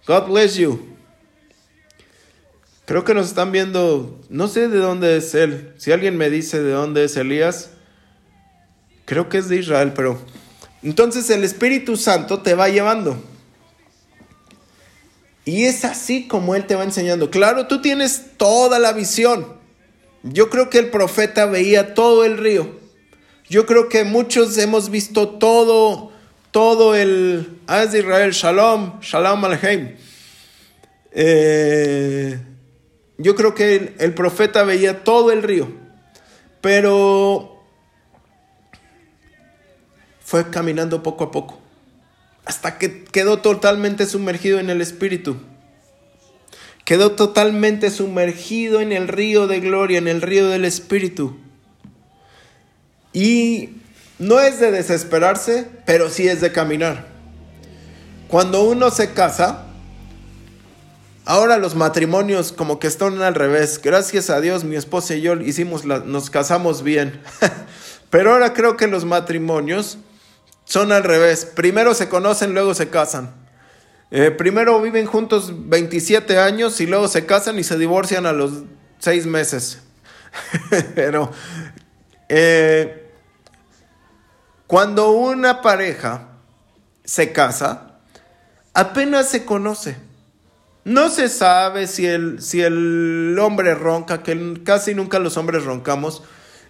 God 0.05 0.27
bless 0.27 0.57
you. 0.57 0.87
Creo 2.85 3.05
que 3.05 3.13
nos 3.13 3.27
están 3.27 3.53
viendo, 3.53 4.19
no 4.29 4.47
sé 4.47 4.67
de 4.67 4.79
dónde 4.79 5.15
es 5.15 5.33
él. 5.33 5.73
Si 5.77 5.93
alguien 5.93 6.17
me 6.17 6.29
dice 6.29 6.61
de 6.61 6.71
dónde 6.71 7.05
es 7.05 7.15
Elías, 7.15 7.69
creo 9.05 9.29
que 9.29 9.37
es 9.37 9.47
de 9.47 9.57
Israel, 9.57 9.93
pero 9.95 10.19
entonces 10.83 11.29
el 11.29 11.45
Espíritu 11.45 11.95
Santo 11.95 12.41
te 12.41 12.53
va 12.53 12.67
llevando. 12.67 13.15
Y 15.45 15.63
es 15.65 15.85
así 15.85 16.27
como 16.27 16.55
Él 16.55 16.65
te 16.67 16.75
va 16.75 16.83
enseñando. 16.83 17.31
Claro, 17.31 17.67
tú 17.67 17.81
tienes 17.81 18.37
toda 18.37 18.77
la 18.77 18.91
visión. 18.91 19.60
Yo 20.23 20.49
creo 20.49 20.69
que 20.69 20.79
el 20.79 20.89
profeta 20.89 21.45
veía 21.45 21.93
todo 21.93 22.25
el 22.25 22.37
río. 22.37 22.79
Yo 23.49 23.65
creo 23.65 23.89
que 23.89 24.03
muchos 24.03 24.57
hemos 24.57 24.89
visto 24.89 25.29
todo, 25.29 26.11
todo 26.51 26.95
el... 26.95 27.59
Ah, 27.67 27.85
de 27.85 27.99
Israel, 27.99 28.31
Shalom, 28.31 28.99
Shalom 29.01 29.43
Alejem. 29.43 29.95
Eh, 31.11 32.39
yo 33.17 33.35
creo 33.35 33.53
que 33.53 33.95
el 33.97 34.13
profeta 34.13 34.63
veía 34.63 35.03
todo 35.03 35.31
el 35.31 35.43
río. 35.43 35.67
Pero 36.61 37.51
fue 40.31 40.49
caminando 40.49 41.03
poco 41.03 41.25
a 41.25 41.31
poco, 41.31 41.59
hasta 42.45 42.77
que 42.77 43.03
quedó 43.03 43.39
totalmente 43.39 44.05
sumergido 44.05 44.59
en 44.59 44.69
el 44.69 44.79
Espíritu. 44.79 45.35
Quedó 46.85 47.11
totalmente 47.11 47.89
sumergido 47.89 48.81
en 48.81 48.91
el 48.91 49.07
río 49.07 49.47
de 49.47 49.59
gloria, 49.59 49.97
en 49.97 50.07
el 50.07 50.21
río 50.21 50.49
del 50.49 50.65
Espíritu. 50.65 51.37
Y 53.13 53.81
no 54.19 54.39
es 54.39 54.59
de 54.59 54.71
desesperarse, 54.71 55.67
pero 55.85 56.09
sí 56.09 56.27
es 56.27 56.41
de 56.41 56.51
caminar. 56.51 57.07
Cuando 58.27 58.63
uno 58.63 58.91
se 58.91 59.13
casa, 59.13 59.65
ahora 61.25 61.57
los 61.57 61.75
matrimonios 61.75 62.51
como 62.51 62.79
que 62.79 62.87
están 62.87 63.21
al 63.21 63.35
revés. 63.35 63.81
Gracias 63.81 64.29
a 64.29 64.39
Dios, 64.39 64.63
mi 64.63 64.75
esposa 64.75 65.15
y 65.15 65.21
yo 65.21 65.33
hicimos 65.35 65.85
la, 65.85 65.99
nos 65.99 66.29
casamos 66.29 66.83
bien. 66.83 67.21
pero 68.09 68.33
ahora 68.33 68.53
creo 68.53 68.77
que 68.77 68.87
los 68.87 69.05
matrimonios 69.05 69.97
son 70.65 70.91
al 70.91 71.03
revés. 71.03 71.45
Primero 71.45 71.93
se 71.93 72.07
conocen, 72.07 72.53
luego 72.53 72.73
se 72.73 72.89
casan. 72.89 73.40
Eh, 74.13 74.29
primero 74.29 74.81
viven 74.81 75.05
juntos 75.05 75.53
27 75.69 76.37
años 76.37 76.81
y 76.81 76.85
luego 76.85 77.07
se 77.07 77.25
casan 77.25 77.57
y 77.57 77.63
se 77.63 77.77
divorcian 77.77 78.25
a 78.25 78.33
los 78.33 78.63
6 78.99 79.25
meses. 79.25 79.81
Pero 80.95 81.31
eh, 82.27 83.09
cuando 84.67 85.11
una 85.11 85.61
pareja 85.61 86.27
se 87.05 87.31
casa, 87.31 87.99
apenas 88.73 89.29
se 89.29 89.45
conoce. 89.45 89.95
No 90.83 91.09
se 91.09 91.29
sabe 91.29 91.87
si 91.87 92.05
el, 92.05 92.41
si 92.41 92.61
el 92.61 93.37
hombre 93.39 93.75
ronca, 93.75 94.23
que 94.23 94.61
casi 94.65 94.93
nunca 94.93 95.19
los 95.19 95.37
hombres 95.37 95.63
roncamos. 95.63 96.23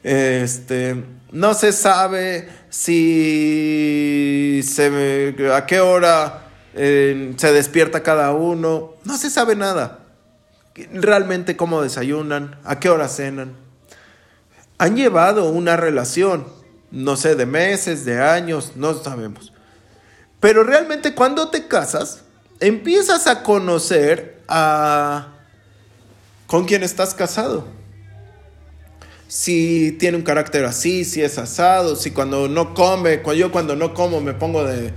Este, 0.04 1.04
no 1.32 1.54
se 1.54 1.72
sabe 1.72 2.50
si 2.70 4.62
se, 4.64 5.36
a 5.54 5.66
qué 5.66 5.80
hora 5.80 6.51
eh, 6.74 7.34
se 7.38 7.52
despierta 7.54 8.04
cada 8.04 8.32
uno. 8.32 8.96
No 9.04 9.18
se 9.18 9.30
sabe 9.30 9.56
nada. 9.56 10.00
Realmente 10.94 11.58
cómo 11.58 11.82
desayunan, 11.82 12.60
a 12.64 12.80
qué 12.80 12.90
hora 12.90 13.08
cenan. 13.08 13.56
Han 14.78 14.96
llevado 14.96 15.50
una 15.50 15.78
relación, 15.78 16.48
no 16.92 17.16
sé, 17.18 17.36
de 17.36 17.46
meses, 17.46 18.06
de 18.06 18.22
años, 18.22 18.74
no 18.76 18.94
sabemos. 18.94 19.54
Pero 20.40 20.64
realmente 20.64 21.14
cuando 21.14 21.50
te 21.50 21.68
casas, 21.68 22.22
empiezas 22.60 23.28
a 23.28 23.44
conocer 23.44 24.42
a 24.48 25.28
con 26.48 26.66
quién 26.66 26.84
estás 26.84 27.14
casado 27.14 27.68
si 29.32 29.94
tiene 29.94 30.18
un 30.18 30.24
carácter 30.24 30.66
así, 30.66 31.06
si 31.06 31.22
es 31.22 31.38
asado, 31.38 31.96
si 31.96 32.12
cuando 32.12 32.50
no 32.50 32.74
come, 32.74 33.22
yo 33.38 33.50
cuando 33.50 33.78
no 33.78 33.94
como 33.94 34.20
me 34.20 34.34
pongo 34.34 34.66
de, 34.66 34.92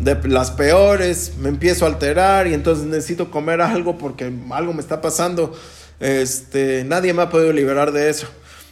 de 0.00 0.28
las 0.28 0.50
peores, 0.50 1.34
me 1.38 1.50
empiezo 1.50 1.84
a 1.84 1.88
alterar 1.88 2.46
y 2.46 2.54
entonces 2.54 2.86
necesito 2.86 3.30
comer 3.30 3.60
algo 3.60 3.98
porque 3.98 4.32
algo 4.50 4.72
me 4.72 4.80
está 4.80 5.00
pasando. 5.00 5.54
Este, 6.00 6.84
nadie 6.84 7.12
me 7.12 7.22
ha 7.22 7.30
podido 7.30 7.52
liberar 7.52 7.92
de 7.92 8.08
eso. 8.08 8.26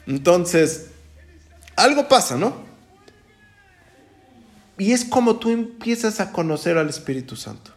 Entonces, 0.06 0.86
algo 1.76 2.08
pasa, 2.08 2.36
¿no? 2.36 2.66
Y 4.78 4.92
es 4.92 5.04
como 5.04 5.36
tú 5.36 5.50
empiezas 5.50 6.20
a 6.20 6.32
conocer 6.32 6.78
al 6.78 6.88
Espíritu 6.88 7.36
Santo. 7.36 7.72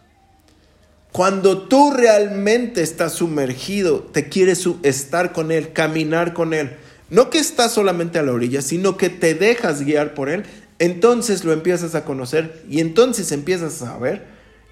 Cuando 1.11 1.63
tú 1.63 1.91
realmente 1.91 2.81
estás 2.81 3.13
sumergido, 3.13 3.99
te 3.99 4.29
quieres 4.29 4.65
estar 4.83 5.33
con 5.33 5.51
Él, 5.51 5.73
caminar 5.73 6.33
con 6.33 6.53
Él, 6.53 6.77
no 7.09 7.29
que 7.29 7.39
estás 7.39 7.73
solamente 7.73 8.17
a 8.17 8.23
la 8.23 8.31
orilla, 8.31 8.61
sino 8.61 8.95
que 8.95 9.09
te 9.09 9.33
dejas 9.33 9.81
guiar 9.81 10.13
por 10.13 10.29
Él. 10.29 10.45
Entonces 10.81 11.43
lo 11.43 11.53
empiezas 11.53 11.93
a 11.93 12.05
conocer 12.05 12.63
y 12.67 12.79
entonces 12.79 13.31
empiezas 13.31 13.83
a 13.83 13.85
saber 13.85 14.25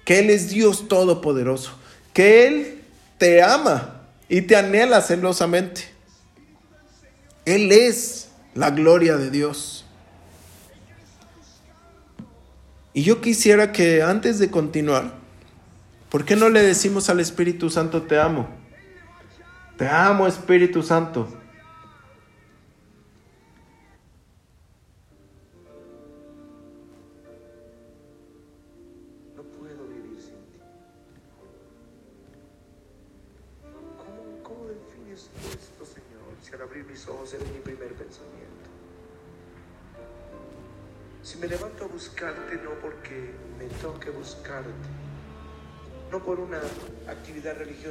que 0.04 0.18
Él 0.18 0.28
es 0.28 0.50
Dios 0.50 0.88
Todopoderoso, 0.88 1.70
que 2.12 2.48
Él 2.48 2.80
te 3.16 3.44
ama 3.44 4.00
y 4.28 4.42
te 4.42 4.56
anhela 4.56 5.02
celosamente. 5.02 5.82
Él 7.44 7.70
es 7.70 8.30
la 8.56 8.72
gloria 8.72 9.18
de 9.18 9.30
Dios. 9.30 9.84
Y 12.92 13.04
yo 13.04 13.20
quisiera 13.20 13.70
que 13.70 14.02
antes 14.02 14.40
de 14.40 14.50
continuar, 14.50 15.14
¿por 16.08 16.24
qué 16.24 16.34
no 16.34 16.48
le 16.48 16.60
decimos 16.60 17.08
al 17.08 17.20
Espíritu 17.20 17.70
Santo 17.70 18.02
te 18.02 18.18
amo? 18.18 18.48
Te 19.78 19.86
amo 19.86 20.26
Espíritu 20.26 20.82
Santo. 20.82 21.39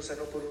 No 0.00 0.24
por 0.24 0.42
un 0.42 0.49